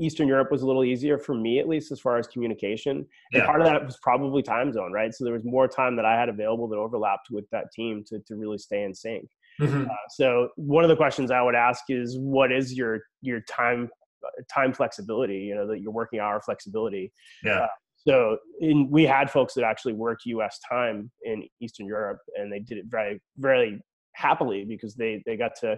[0.00, 3.04] Eastern Europe was a little easier for me, at least as far as communication.
[3.32, 5.12] And part of that was probably time zone, right?
[5.12, 8.20] So there was more time that I had available that overlapped with that team to
[8.20, 9.28] to really stay in sync.
[9.60, 9.90] Mhm.
[9.90, 13.90] Uh, so one of the questions I would ask is, what is your your time
[14.24, 15.38] uh, time flexibility?
[15.38, 17.12] You know, that your working hour flexibility.
[17.42, 17.66] Yeah,
[18.08, 20.58] So in, we had folks that actually worked U.S.
[20.68, 23.80] time in Eastern Europe, and they did it very very
[24.14, 25.76] happily because they they got to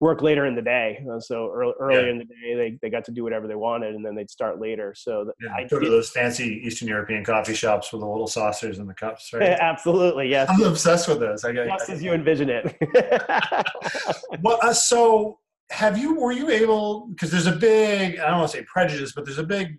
[0.00, 1.04] work later in the day.
[1.10, 2.10] Uh, so early, earlier Yeah.
[2.12, 4.60] in the day, they, they got to do whatever they wanted, and then they'd start
[4.60, 4.94] later.
[4.94, 5.54] So th- yeah.
[5.54, 8.94] I go to those fancy Eastern European coffee shops with the little saucers and the
[8.94, 9.42] cups, right?
[9.60, 11.44] absolutely yes, I'm obsessed with those.
[11.44, 12.76] I just as you envision it.
[14.42, 15.38] Well, uh, so
[15.70, 16.20] have you?
[16.20, 17.06] Were you able?
[17.08, 18.18] Because there's a big.
[18.18, 19.78] I don't want to say prejudice, but there's a big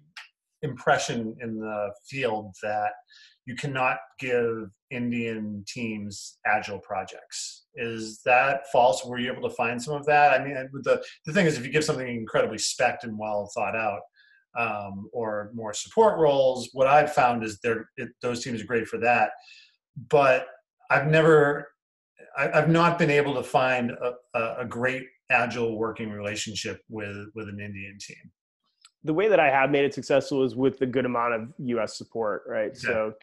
[0.62, 2.92] impression in the field that
[3.46, 7.66] you cannot give Indian teams agile projects.
[7.76, 9.06] Is that false?
[9.06, 10.40] Were you able to find some of that?
[10.40, 13.76] I mean, the the thing is, if you give something incredibly spec and well thought
[13.76, 14.02] out,
[14.58, 17.90] um, or more support roles, what I've found is they're
[18.22, 19.32] those teams are great for that.
[20.10, 20.48] But
[20.90, 21.70] I've never
[22.38, 27.48] I, I've not been able to find a, a great agile working relationship with with
[27.48, 28.32] an Indian team.
[29.04, 31.98] The way that I have made it successful is with the good amount of U.S.
[31.98, 32.72] support, right?
[32.74, 32.90] Yeah.
[32.90, 33.14] So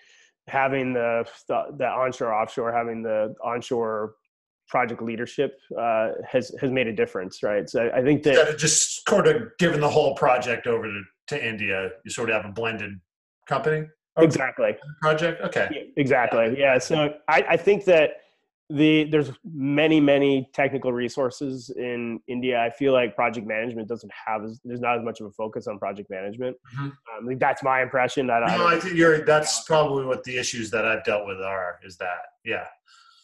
[0.46, 4.14] having the, the the onshore offshore, having the onshore
[4.68, 7.68] project leadership uh, has has made a difference, right?
[7.68, 11.46] So I think that of just sort of giving the whole project over to, to
[11.46, 12.92] India, you sort of have a blended
[13.46, 15.42] company or exactly, project.
[15.42, 16.78] Okay, Yeah, exactly, yeah.
[16.78, 18.23] So I, I think that
[18.70, 22.60] the there's many many technical resources in India.
[22.60, 25.66] I feel like project management doesn't have as there's not as much of a focus
[25.66, 26.56] on project management.
[26.74, 26.84] Mhm.
[26.84, 28.30] Um, like that's my impression.
[28.30, 29.24] I, I no, I think you're.
[29.24, 31.78] That's probably what the issues that I've dealt with are.
[31.84, 32.66] Is that yeah,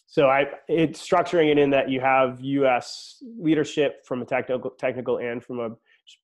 [0.07, 3.23] So I it's structuring it in that you have U.S.
[3.39, 5.71] leadership from a technical technical and from a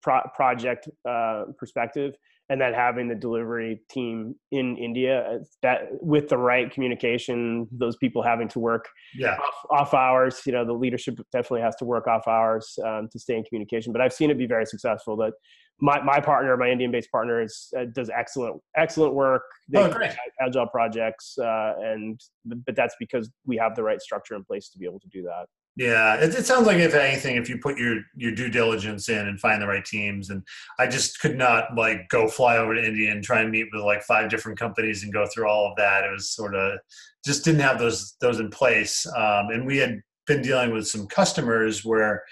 [0.03, 2.17] pro- project uh, perspective,
[2.49, 7.97] and then having the delivery team in India uh, that with the right communication, those
[7.97, 10.41] people having to work yeah, off, off hours.
[10.47, 13.93] You know, the leadership definitely has to work off hours um, to stay in communication.
[13.93, 15.17] But I've seen it be very successful.
[15.17, 15.33] That
[15.81, 19.43] my, my partner, my Indian-based partner, is uh, does excellent excellent work.
[19.69, 20.13] They Oh, great.
[20.41, 24.79] agile projects, uh, and but that's because we have the right structure in place to
[24.79, 25.47] be able to do that.
[25.77, 29.29] Yeah, it, it sounds like if anything, if you put your your due diligence in
[29.29, 30.43] and find the right teams, and
[30.79, 33.83] I just could not like go fly over to India and try and meet with
[33.83, 36.05] like five different companies and go through all of that.
[36.05, 36.79] It was sort of
[37.27, 41.07] just didn't have those those in place, um, and we had been dealing with some
[41.09, 42.23] customers where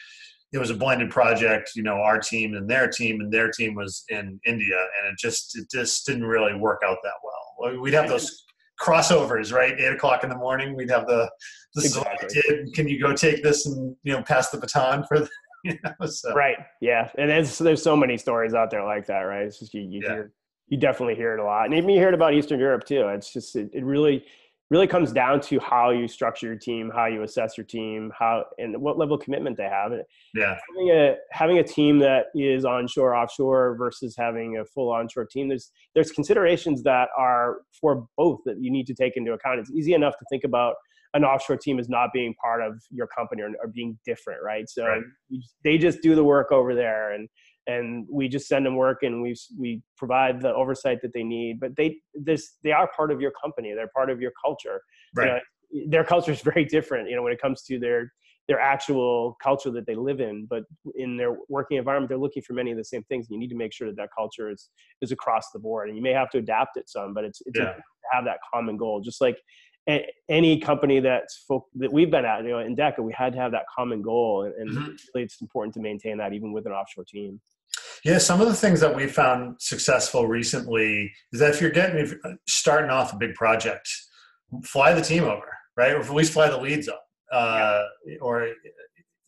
[0.55, 1.72] it was a blended project.
[1.76, 5.18] You know, our team and their team, and their team was in India, and it
[5.18, 7.78] just it just didn't really work out that well.
[7.78, 8.43] We'd have those
[8.81, 9.79] crossovers, right?
[9.79, 11.31] Eight o'clock in the morning, we'd have the
[11.75, 12.43] this is what I Exactly.
[12.57, 12.75] did.
[12.75, 15.29] Can you go take this and you know pass the baton for the
[15.64, 16.07] you know?
[16.07, 16.57] So, Right.
[16.81, 17.11] Yeah.
[17.16, 19.43] And there's there's so many stories out there like that, right?
[19.47, 20.09] It's just you you Yeah.
[20.12, 20.33] hear
[20.68, 23.07] you definitely hear it a lot, and even you hear it about Eastern Europe too.
[23.09, 24.25] It's just it, it really
[24.71, 28.45] really comes down to how you structure your team, how you assess your team, how
[28.59, 29.93] and what level of commitment they have.
[29.93, 30.03] And
[30.35, 35.27] yeah, having a having a team that is onshore offshore versus having a full onshore
[35.27, 39.61] team there's there's considerations that are for both that you need to take into account
[39.61, 40.75] it's easy enough to think about
[41.15, 44.69] an offshore team is not being part of your company or, or being different, right?
[44.69, 45.03] So right.
[45.62, 47.29] they just do the work over there, and
[47.67, 51.61] and we just send them work and we we provide the oversight that they need.
[51.61, 53.73] But they this they are part of your company.
[53.75, 54.81] They're part of your culture.
[55.15, 55.41] Right.
[55.73, 57.09] You know, their culture is very different.
[57.09, 58.12] You know, when it comes to their
[58.47, 60.65] their actual culture that they live in but
[60.97, 63.57] in their working environment they're looking for many of the same things you need to
[63.57, 64.69] make sure that that culture is
[65.01, 67.59] is across the board and you may have to adapt it some but it's it's
[67.59, 67.67] yeah.
[67.67, 67.77] to
[68.12, 69.39] have that common goal just like
[70.31, 73.53] any company that's folk, that we've been at you know Endeca we had to have
[73.53, 74.91] that common goal and, and mm-hmm.
[75.15, 77.41] really it's important to maintain that even with an offshore team
[78.05, 81.99] yeah, some of the things that we found successful recently is that if you're getting
[81.99, 83.89] if you're starting off a big project,
[84.63, 85.93] fly the team over, right?
[85.93, 87.83] Or at least fly the leads up uh,
[88.21, 88.49] or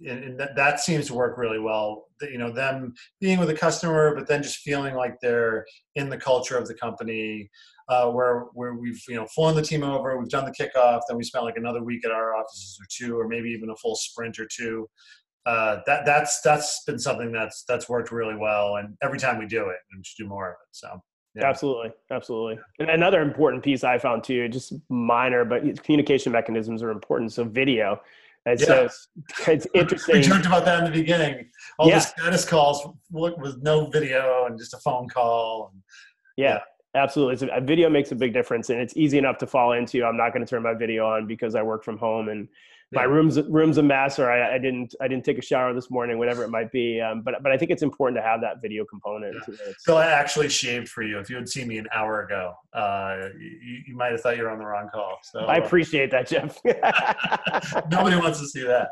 [0.06, 2.04] and that, that seems to work really well.
[2.20, 5.64] You know, them being with a customer, but then just feeling like they're
[5.94, 7.50] in the culture of the company,
[7.88, 11.16] uh, where where we've you know flown the team over, we've done the kickoff, then
[11.16, 13.96] we spent like another week at our offices or two, or maybe even a full
[13.96, 14.86] sprint or two.
[15.46, 19.46] Uh, that that's that's been something that's that's worked really well, and every time we
[19.46, 20.68] do it, we should do more of it.
[20.72, 21.02] So.
[21.34, 21.50] Yeah.
[21.50, 22.58] Absolutely, absolutely.
[22.78, 27.30] And another important piece I found too, just minor, but communication mechanisms are important.
[27.30, 28.00] So video,
[28.46, 28.66] and yeah.
[28.66, 29.08] so it's,
[29.48, 30.14] it's interesting.
[30.14, 31.50] we joked about that in the beginning.
[31.78, 31.96] All yeah.
[31.96, 35.70] the status calls with no video and just a phone call.
[35.72, 35.82] And,
[36.36, 36.54] yeah.
[36.54, 36.60] yeah.
[36.94, 37.36] Absolutely.
[37.36, 40.02] So a video makes a big difference and it's easy enough to fall into.
[40.02, 42.48] I'm not going to turn my video on because I work from home and
[42.92, 45.90] my room's room's a mess or I, I, didn't I didn't take a shower this
[45.90, 47.00] morning, whatever it might be.
[47.00, 49.36] Um, but but I think it's important to have that video component.
[49.48, 49.72] Yeah.
[49.78, 51.18] So I actually shaved for you.
[51.18, 54.44] If you had seen me an hour ago, uh, you, you might have thought you
[54.44, 55.18] were on the wrong call.
[55.24, 56.60] So I appreciate that, Jeff.
[57.90, 58.90] nobody wants to see that.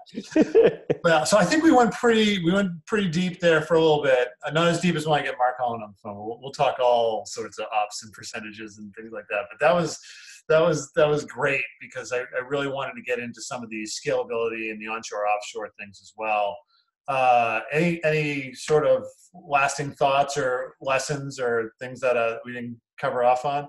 [1.04, 4.02] well, so I think we went pretty we went pretty deep there for a little
[4.02, 4.28] bit.
[4.44, 6.16] Uh, not as deep as when I get Mark Holland on the phone.
[6.16, 9.44] We'll, we'll talk all sorts of ops and percentages and things like that.
[9.50, 10.00] But that was
[10.48, 13.70] that was that was great because I, I, really wanted to get into some of
[13.70, 16.56] the scalability and the onshore offshore things as well.
[17.08, 22.80] Uh, any any sort of lasting thoughts or lessons or things that uh, we didn't
[23.00, 23.68] cover off on?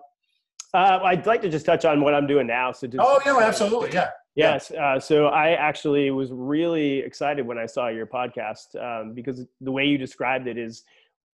[0.73, 2.71] Uh, I'd like to just touch on what I'm doing now.
[2.71, 4.09] So just, oh yeah, absolutely, yeah.
[4.35, 4.69] Yes.
[4.71, 9.71] Uh, so I actually was really excited when I saw your podcast um, because the
[9.71, 10.83] way you described it is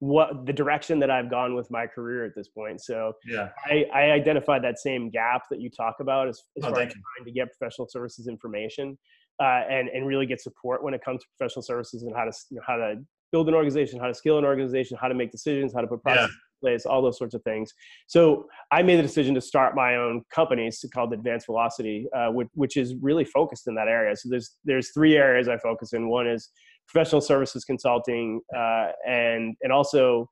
[0.02, 2.82] what the direction that I've gone with my career at this point.
[2.82, 6.72] So yeah, I, I identified that same gap that you talk about as, as oh,
[6.72, 8.98] far as trying to get professional services information
[9.40, 12.32] uh, and and really get support when it comes to professional services and how to
[12.50, 12.96] you know, how to
[13.32, 16.02] build an organization, how to scale an organization, how to make decisions, how to put
[16.02, 16.70] processes yeah.
[16.70, 17.72] in place, all those sorts of things.
[18.08, 22.48] So I made the decision to start my own company called Advanced Velocity, uh, which,
[22.56, 24.16] which is really focused in that area.
[24.16, 26.10] So there's there's three areas I focus in.
[26.10, 26.50] One is
[26.88, 30.30] professional services consulting, uh, and and also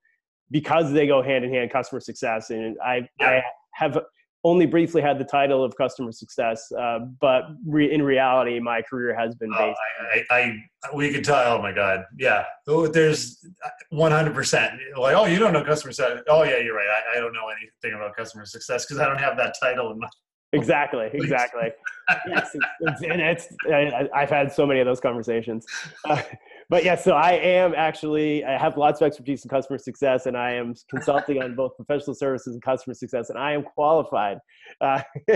[0.52, 2.50] because they go hand in hand, customer success.
[2.50, 3.08] And I.
[3.20, 3.44] I
[3.76, 3.98] have
[4.44, 9.18] only briefly had the title of customer success, uh, but re- in reality, my career
[9.18, 9.80] has been oh, based.
[10.02, 11.58] Oh, I, I, I, we could tell.
[11.58, 12.46] Oh my God, yeah.
[12.68, 13.46] Oh, there's
[13.90, 16.22] 100 percent like, oh, you don't know customer success.
[16.30, 16.88] Oh yeah, you're right.
[16.88, 20.00] I, I don't know anything about customer success because I don't have that title in
[20.00, 20.08] my.
[20.52, 21.10] Exactly.
[21.14, 21.70] Exactly.
[22.28, 25.66] yes, it's, and it's I, I've had so many of those conversations.
[26.06, 26.22] Uh,
[26.70, 30.38] but yeah, so I am actually I have lots of expertise in customer success, and
[30.38, 34.38] I am consulting on both professional services and customer success, and I am qualified.
[34.80, 35.02] Uh,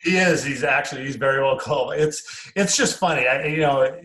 [0.00, 0.42] he is.
[0.42, 2.00] He's actually he's very well qualified.
[2.00, 3.28] It's it's just funny.
[3.28, 3.96] I you know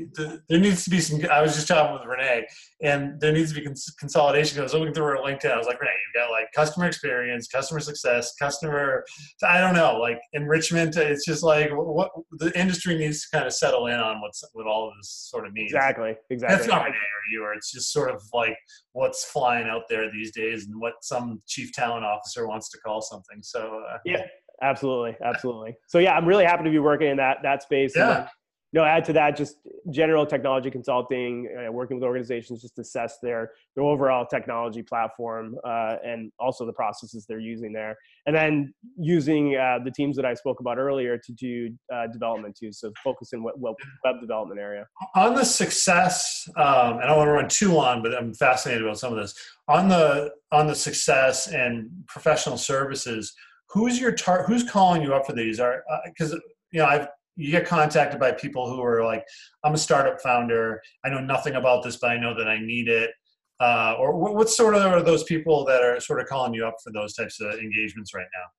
[0.48, 1.20] there needs to be some.
[1.32, 2.46] I was just talking with Renee,
[2.84, 4.60] and there needs to be cons- consolidation.
[4.60, 5.52] I was looking through her LinkedIn.
[5.52, 9.04] I was like, Renee, you've got like customer experience, customer success, customer.
[9.44, 10.96] I don't know, like enrichment.
[10.96, 14.68] It's just like what the industry needs to kind of settle in on what's what
[14.68, 15.72] all of this sort of means.
[15.72, 16.58] Exactly exactly.
[16.58, 16.94] That's not or
[17.32, 18.56] you, or it's just sort of like
[18.94, 23.02] what's flying out there these days and what some chief talent officer wants to call
[23.02, 23.40] something.
[23.42, 24.26] So uh, yeah,
[24.62, 25.76] absolutely, absolutely.
[25.88, 27.94] So yeah, I'm really happy to be working in that that space.
[27.96, 28.28] Yeah
[28.76, 29.58] know, add to that just
[29.90, 35.96] general technology consulting, uh, working with organizations just assess their their overall technology platform uh,
[36.04, 37.96] and also the processes they're using there,
[38.26, 42.58] and then using uh, the teams that I spoke about earlier to do uh, development
[42.58, 42.72] too.
[42.72, 44.86] So focus in what, what web development area.
[45.16, 48.84] On the success, um, and I don't want to run too long, but I'm fascinated
[48.84, 49.34] about some of this.
[49.68, 53.34] On the on the success and professional services,
[53.70, 55.60] who's your tar- Who's calling you up for these?
[55.60, 56.40] Are because uh,
[56.72, 59.26] you know I've you get contacted by people who are like,
[59.64, 60.82] I'm a startup founder.
[61.04, 63.12] I know nothing about this, but I know that I need it.
[63.60, 66.66] Uh, or what, what sort of are those people that are sort of calling you
[66.66, 68.50] up for those types of engagements right now?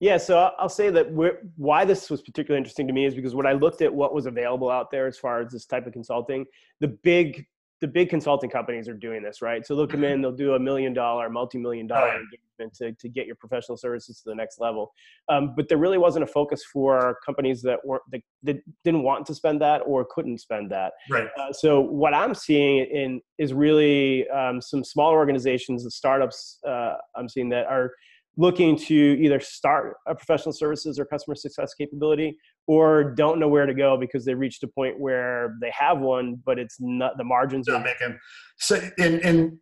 [0.00, 1.08] Yeah, so I'll say that
[1.56, 4.24] why this was particularly interesting to me is because when I looked at what was
[4.24, 6.46] available out there as far as this type of consulting,
[6.80, 7.44] the big
[7.80, 9.66] the big consulting companies are doing this, right?
[9.66, 13.26] So they'll come in, they'll do a million dollar, multi-million dollar engagement to, to get
[13.26, 14.92] your professional services to the next level.
[15.30, 19.24] Um, but there really wasn't a focus for companies that weren't that, that didn't want
[19.26, 20.92] to spend that or couldn't spend that.
[21.08, 21.28] Right.
[21.38, 26.94] Uh, so what I'm seeing in is really um, some smaller organizations, the startups uh,
[27.16, 27.92] I'm seeing that are
[28.36, 32.36] looking to either start a professional services or customer success capability
[32.70, 36.38] or don't know where to go because they reached a point where they have one
[36.44, 38.18] but it's not the margins not are making
[38.58, 39.58] so in in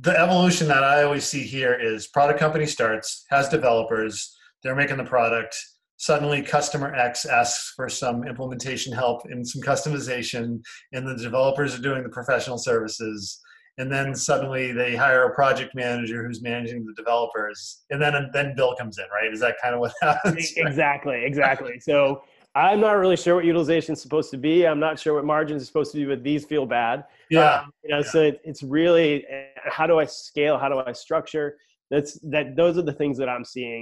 [0.00, 4.98] the evolution that I always see here is product company starts has developers they're making
[4.98, 5.56] the product.
[5.96, 10.60] Suddenly customer X asks for some implementation help and some customization
[10.92, 13.40] and the developers are doing the professional services.
[13.78, 17.82] And then suddenly they hire a project manager who's managing the developers.
[17.90, 19.32] And then and then bill comes in right?
[19.32, 20.52] Is that kind of what happens?
[20.56, 21.78] Exactly exactly.
[21.80, 22.22] So
[22.54, 25.62] i'm not really sure what utilization is supposed to be i'm not sure what margins
[25.62, 28.02] is supposed to be but these feel bad yeah Um, you know, yeah.
[28.10, 30.58] so it, it's really uh, how do I scale?
[30.58, 31.56] How do I structure?
[31.92, 32.56] That's that.
[32.56, 33.80] Those are the things that I'm seeing.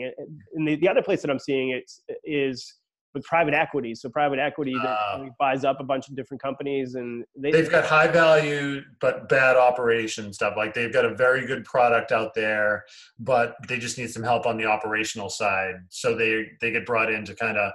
[0.57, 1.91] And- the, the other place that I'm seeing it
[2.25, 2.75] is
[3.15, 3.95] with private equity.
[3.95, 5.25] So private equity that Ah.
[5.39, 9.57] buys up a bunch of different companies, and they, they've got high value but bad
[9.57, 12.85] operation stuff like they've got a very good product out there
[13.19, 17.11] but they just need some help on the operational side so they they get brought
[17.11, 17.73] in to kind of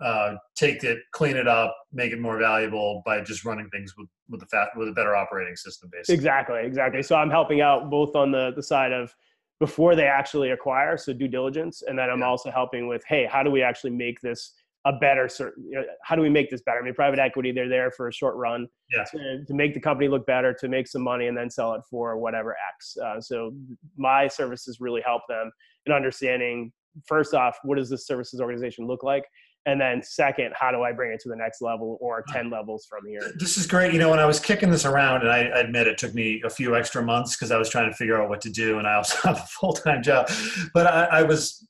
[0.00, 4.08] uh, take it clean it up make it more valuable by just running things with
[4.28, 7.02] with a fat with a better operating system basically exactly exactly.
[7.02, 9.14] So I'm helping out both on the the side of
[9.58, 12.26] before they actually acquire, so due diligence, and then I'm Yeah.
[12.26, 14.52] also helping with hey, how do we actually make this
[14.84, 17.50] a better certain you know, how do we make this better i mean private equity
[17.50, 19.02] they're there for a short run Yeah.
[19.10, 21.82] to, to make the company look better to make some money and then sell it
[21.90, 23.52] for whatever x uh, so
[23.96, 25.50] my services really help them
[25.86, 26.72] in understanding
[27.04, 29.24] first off what does this services organization look like
[29.66, 32.86] and then second how do i bring it to the next level or 10 levels
[32.88, 33.92] from here this is great.
[33.92, 36.50] You know, when I was kicking this around, and I, admit it took me a
[36.50, 38.94] few extra months because I was trying to figure out what to do, and I
[38.94, 40.30] also have a full time job.
[40.74, 41.66] But I, I was,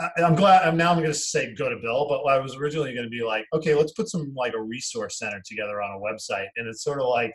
[0.00, 0.66] I, I'm glad.
[0.66, 3.10] I'm now I'm going to say go to Bill, but I was originally going to
[3.10, 6.66] be like, okay, let's put some like a resource center together on a website, and
[6.68, 7.32] it's sort of like.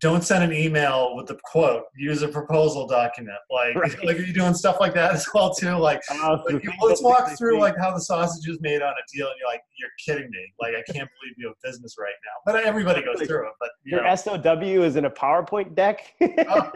[0.00, 1.84] Don't send an email with the quote.
[1.96, 3.38] Use a proposal document.
[3.50, 4.04] Like, Right.
[4.04, 5.70] like are you doing stuff like that as well too?
[5.76, 9.26] Like, Uh, like, let's walk through like how the sausage is made on a deal,
[9.28, 10.52] and you're like, you're kidding me.
[10.60, 12.52] Like, I can't believe you have business right now.
[12.52, 13.52] But everybody goes through it.
[13.58, 16.12] But you your know, SOW is in a PowerPoint deck.
[16.50, 16.70] Oh.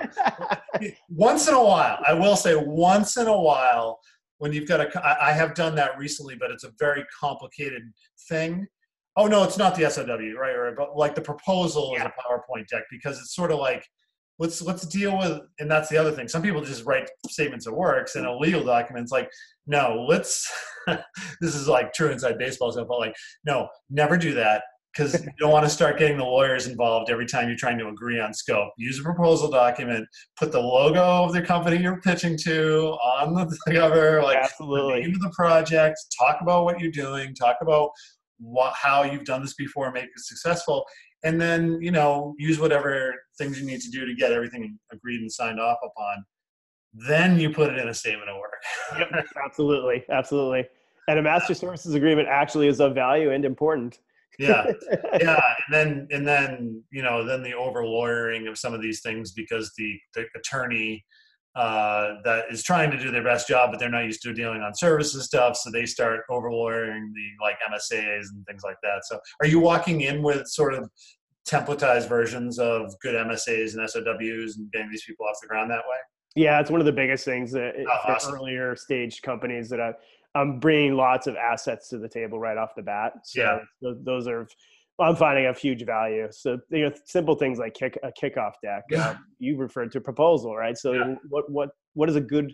[1.08, 4.00] once in a while, I will say, once in a while,
[4.38, 7.82] when you've got a, I have done that recently, but it's a very complicated
[8.28, 8.66] thing.
[9.16, 10.06] Oh no, it's not the SOW,
[10.38, 10.54] right?
[10.56, 12.06] Or but like the proposal Yeah.
[12.06, 13.84] is a PowerPoint deck because it's sort of like
[14.38, 16.28] let's let's deal with, and that's the other thing.
[16.28, 19.30] Some people just write statements of works and a legal document's like,
[19.66, 20.50] no, let's.
[21.40, 25.30] this is like true inside baseball stuff, but like, no, never do that because you
[25.38, 28.34] don't want to start getting the lawyers involved every time you're trying to agree on
[28.34, 28.72] scope.
[28.76, 30.06] Use a proposal document,
[30.38, 32.88] put the logo of the company you're pitching to
[33.20, 37.56] on the cover, like the name of the project, talk about what you're doing, talk
[37.62, 37.90] about
[38.42, 40.84] what, how you've done this before, make it successful,
[41.24, 45.20] and then you know use whatever things you need to do to get everything agreed
[45.20, 46.24] and signed off upon.
[46.94, 48.52] Then you put it in a statement of work.
[48.98, 50.66] Yep, absolutely, absolutely.
[51.08, 54.00] And a master services agreement actually is of value and important.
[54.38, 54.66] yeah,
[55.20, 59.00] yeah, and then and then you know then the over lawyering of some of these
[59.00, 61.04] things because the the attorney
[61.54, 64.62] uh, that is trying to do their best job, but they're not used to dealing
[64.62, 69.04] on services stuff, so they start over lawyering the like MSAs and things like that.
[69.04, 70.88] So, are you walking in with sort of
[71.48, 75.78] templatized versions of good MSAs and SOWs and getting these people off the ground that
[75.88, 75.96] way?
[76.34, 78.34] Yeah, it's one of the biggest things that Oh, awesome.
[78.34, 79.92] earlier stage companies that I,
[80.34, 83.12] I'm bringing lots of assets to the table right off the bat.
[83.24, 83.58] So Yeah.
[83.82, 84.48] tho- those are,
[85.02, 86.28] I'm finding a huge value.
[86.30, 88.84] So you know, simple things like kick a kickoff deck.
[88.90, 89.08] Yeah.
[89.10, 90.76] Uh, you referred to proposal, right?
[90.76, 91.14] So Yeah.
[91.28, 92.52] what what what does a good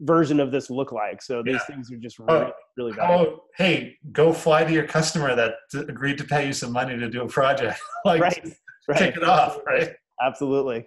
[0.00, 1.22] version of this look like?
[1.22, 1.58] So these Yeah.
[1.76, 3.32] things are just Oh, really really valuable.
[3.36, 5.54] Oh, hey, go fly to your customer that
[5.88, 7.78] agreed to pay you some money to do a project.
[8.04, 8.56] like, right,
[8.88, 8.98] right.
[8.98, 9.94] kick it off, right?
[10.20, 10.86] Absolutely.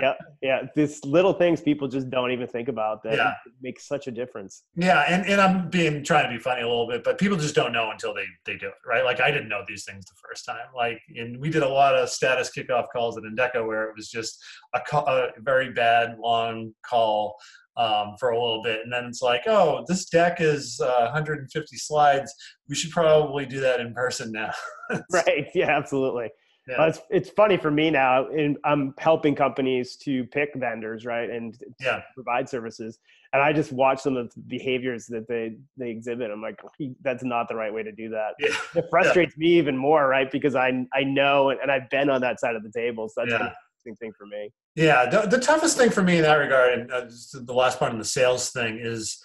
[0.00, 0.62] Yeah, yeah.
[0.74, 3.34] These little things people just don't even think about that Yeah.
[3.60, 4.62] make such a difference.
[4.76, 7.54] Yeah, and, and I'm being trying to be funny a little bit, but people just
[7.54, 9.04] don't know until they they do it, right?
[9.04, 10.66] Like I didn't know these things the first time.
[10.74, 14.08] Like, and we did a lot of status kickoff calls at Endeca where it was
[14.08, 14.42] just
[14.74, 17.36] a, call, a very bad long call
[17.76, 21.76] um, for a little bit, and then it's like, oh, this deck is uh, 150
[21.76, 22.34] slides.
[22.68, 24.52] We should probably do that in person now.
[25.10, 25.46] Right.
[25.54, 26.28] Yeah, absolutely.
[26.68, 26.76] Yeah.
[26.82, 31.28] Uh, it's, it's funny for me now and i'm helping companies to pick vendors right
[31.28, 32.02] and Yeah.
[32.14, 33.00] provide services
[33.32, 36.60] and i just watch some of the behaviors that they they exhibit i'm like
[37.02, 38.54] that's not the right way to do that Yeah.
[38.76, 42.20] it frustrates me even more right because i i know and, and i've been on
[42.20, 43.38] that side of the table so that's Yeah.
[43.38, 43.54] gonna
[43.84, 44.50] interesting thing for me.
[44.74, 47.92] Yeah, the, the toughest thing for me in that regard, and uh, the last part
[47.92, 49.20] in the sales thing is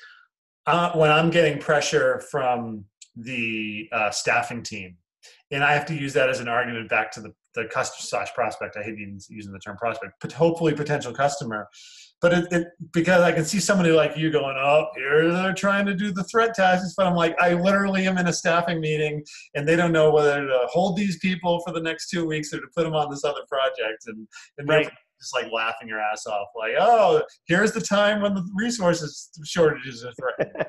[0.65, 2.85] uh, when I'm getting pressure from
[3.15, 4.97] the uh, staffing team,
[5.51, 8.33] and I have to use that as an argument back to the the customer slash
[8.33, 8.77] prospect.
[8.77, 11.67] I hate even using the term prospect, but hopefully potential customer.
[12.21, 15.85] But it, it, because I can see somebody like you going, oh, here they're trying
[15.87, 19.23] to do the threat tactics, but I'm like, I literally am in a staffing meeting,
[19.55, 22.59] and they don't know whether to hold these people for the next two weeks or
[22.59, 24.27] to put them on this other project, and,
[24.57, 24.89] and right
[25.19, 30.05] just like laughing your ass off, like, oh, here's the time when the resources shortages
[30.05, 30.63] are threatening.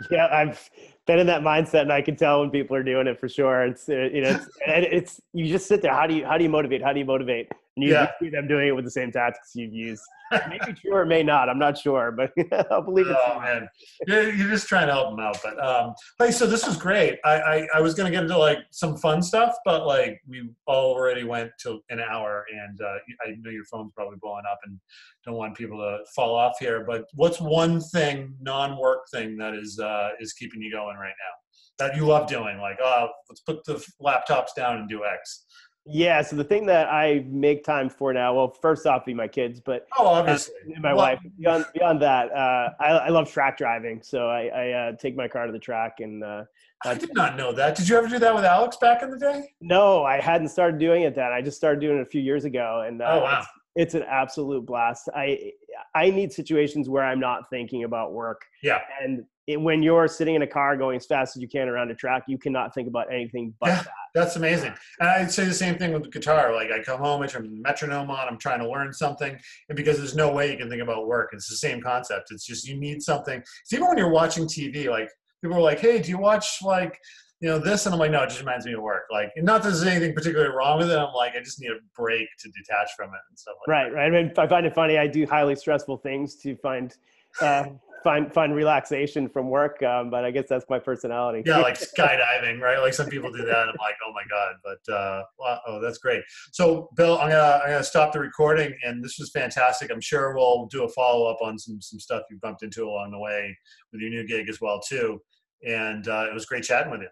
[0.10, 0.68] yeah, I've
[1.06, 3.64] been in that mindset, and I can tell when people are doing it for sure.
[3.64, 5.92] It's uh, you know, it's, it's you just sit there.
[5.92, 6.82] How do you how do you motivate?
[6.82, 7.48] How do you motivate?
[7.76, 8.10] And you yeah.
[8.20, 10.02] see them doing it with the same tactics you've used.
[10.48, 11.48] Maybe true or may not.
[11.48, 12.32] I'm not sure, but
[12.70, 13.16] I'll believe it.
[13.16, 13.68] Oh man,
[14.08, 15.38] you're, just trying to help them out.
[15.42, 17.18] But um, hey, so this was great.
[17.24, 20.92] I, I I was gonna get into like some fun stuff, but like we all
[20.92, 24.80] already went to an hour, and uh, I know your phone's probably blowing up, and
[25.24, 26.84] don't want people to fall off here.
[26.84, 31.86] But what's one thing, non-work thing that is uh, is keeping you going right now
[31.86, 32.58] that you love doing?
[32.58, 35.46] Like, oh, let's put the laptops down and do X.
[35.88, 39.28] Yeah, so the thing that I make time for now, well, first off, be my
[39.28, 41.20] kids, but oh, obviously, my well, wife.
[41.38, 45.28] Beyond beyond that, uh, I, I love track driving, so I, I uh, take my
[45.28, 46.24] car to the track and.
[46.24, 46.42] Uh,
[46.84, 47.76] I did not know that.
[47.76, 49.48] Did you ever do that with Alex back in the day?
[49.60, 51.32] No, I hadn't started doing it then.
[51.32, 53.94] I just started doing it a few years ago, and uh, oh wow, it's, it's
[53.94, 55.08] an absolute blast.
[55.14, 55.52] I
[55.94, 58.42] I need situations where I'm not thinking about work.
[58.62, 61.68] Yeah, and it, when you're sitting in a car going as fast as you can
[61.68, 63.92] around a track, you cannot think about anything but yeah, that.
[64.14, 64.74] That's amazing.
[64.98, 66.52] And I'd say the same thing with the guitar.
[66.54, 69.76] Like I come home, I turn the metronome on, I'm trying to learn something, and
[69.76, 72.32] because there's no way you can think about work, it's the same concept.
[72.32, 73.42] It's just you need something.
[73.64, 75.10] So even when you're watching TV, like
[75.42, 76.98] people are like, "Hey, do you watch like?"
[77.40, 79.62] You know this and i'm like no it just reminds me of work like not
[79.62, 82.50] that there's anything particularly wrong with it i'm like i just need a break to
[82.50, 83.96] detach from it and stuff like right that.
[83.96, 86.96] right i mean i find it funny i do highly stressful things to find
[87.40, 87.64] uh,
[88.06, 89.82] find find relaxation from work.
[89.82, 91.42] Um, but I guess that's my personality.
[91.44, 92.78] Yeah, like skydiving, right?
[92.78, 93.68] Like some people do that.
[93.68, 94.54] I'm like, oh my god.
[94.64, 95.22] But uh,
[95.66, 96.22] oh, that's great.
[96.52, 99.90] So, Bill, I'm gonna I'm gonna stop the recording, and this was fantastic.
[99.90, 103.10] I'm sure we'll do a follow up on some some stuff you bumped into along
[103.10, 103.56] the way
[103.92, 105.20] with your new gig as well too.
[105.66, 107.08] And uh, it was great chatting with you.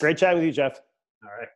[0.00, 0.80] Great chatting with you, Jeff.
[1.22, 1.48] All right.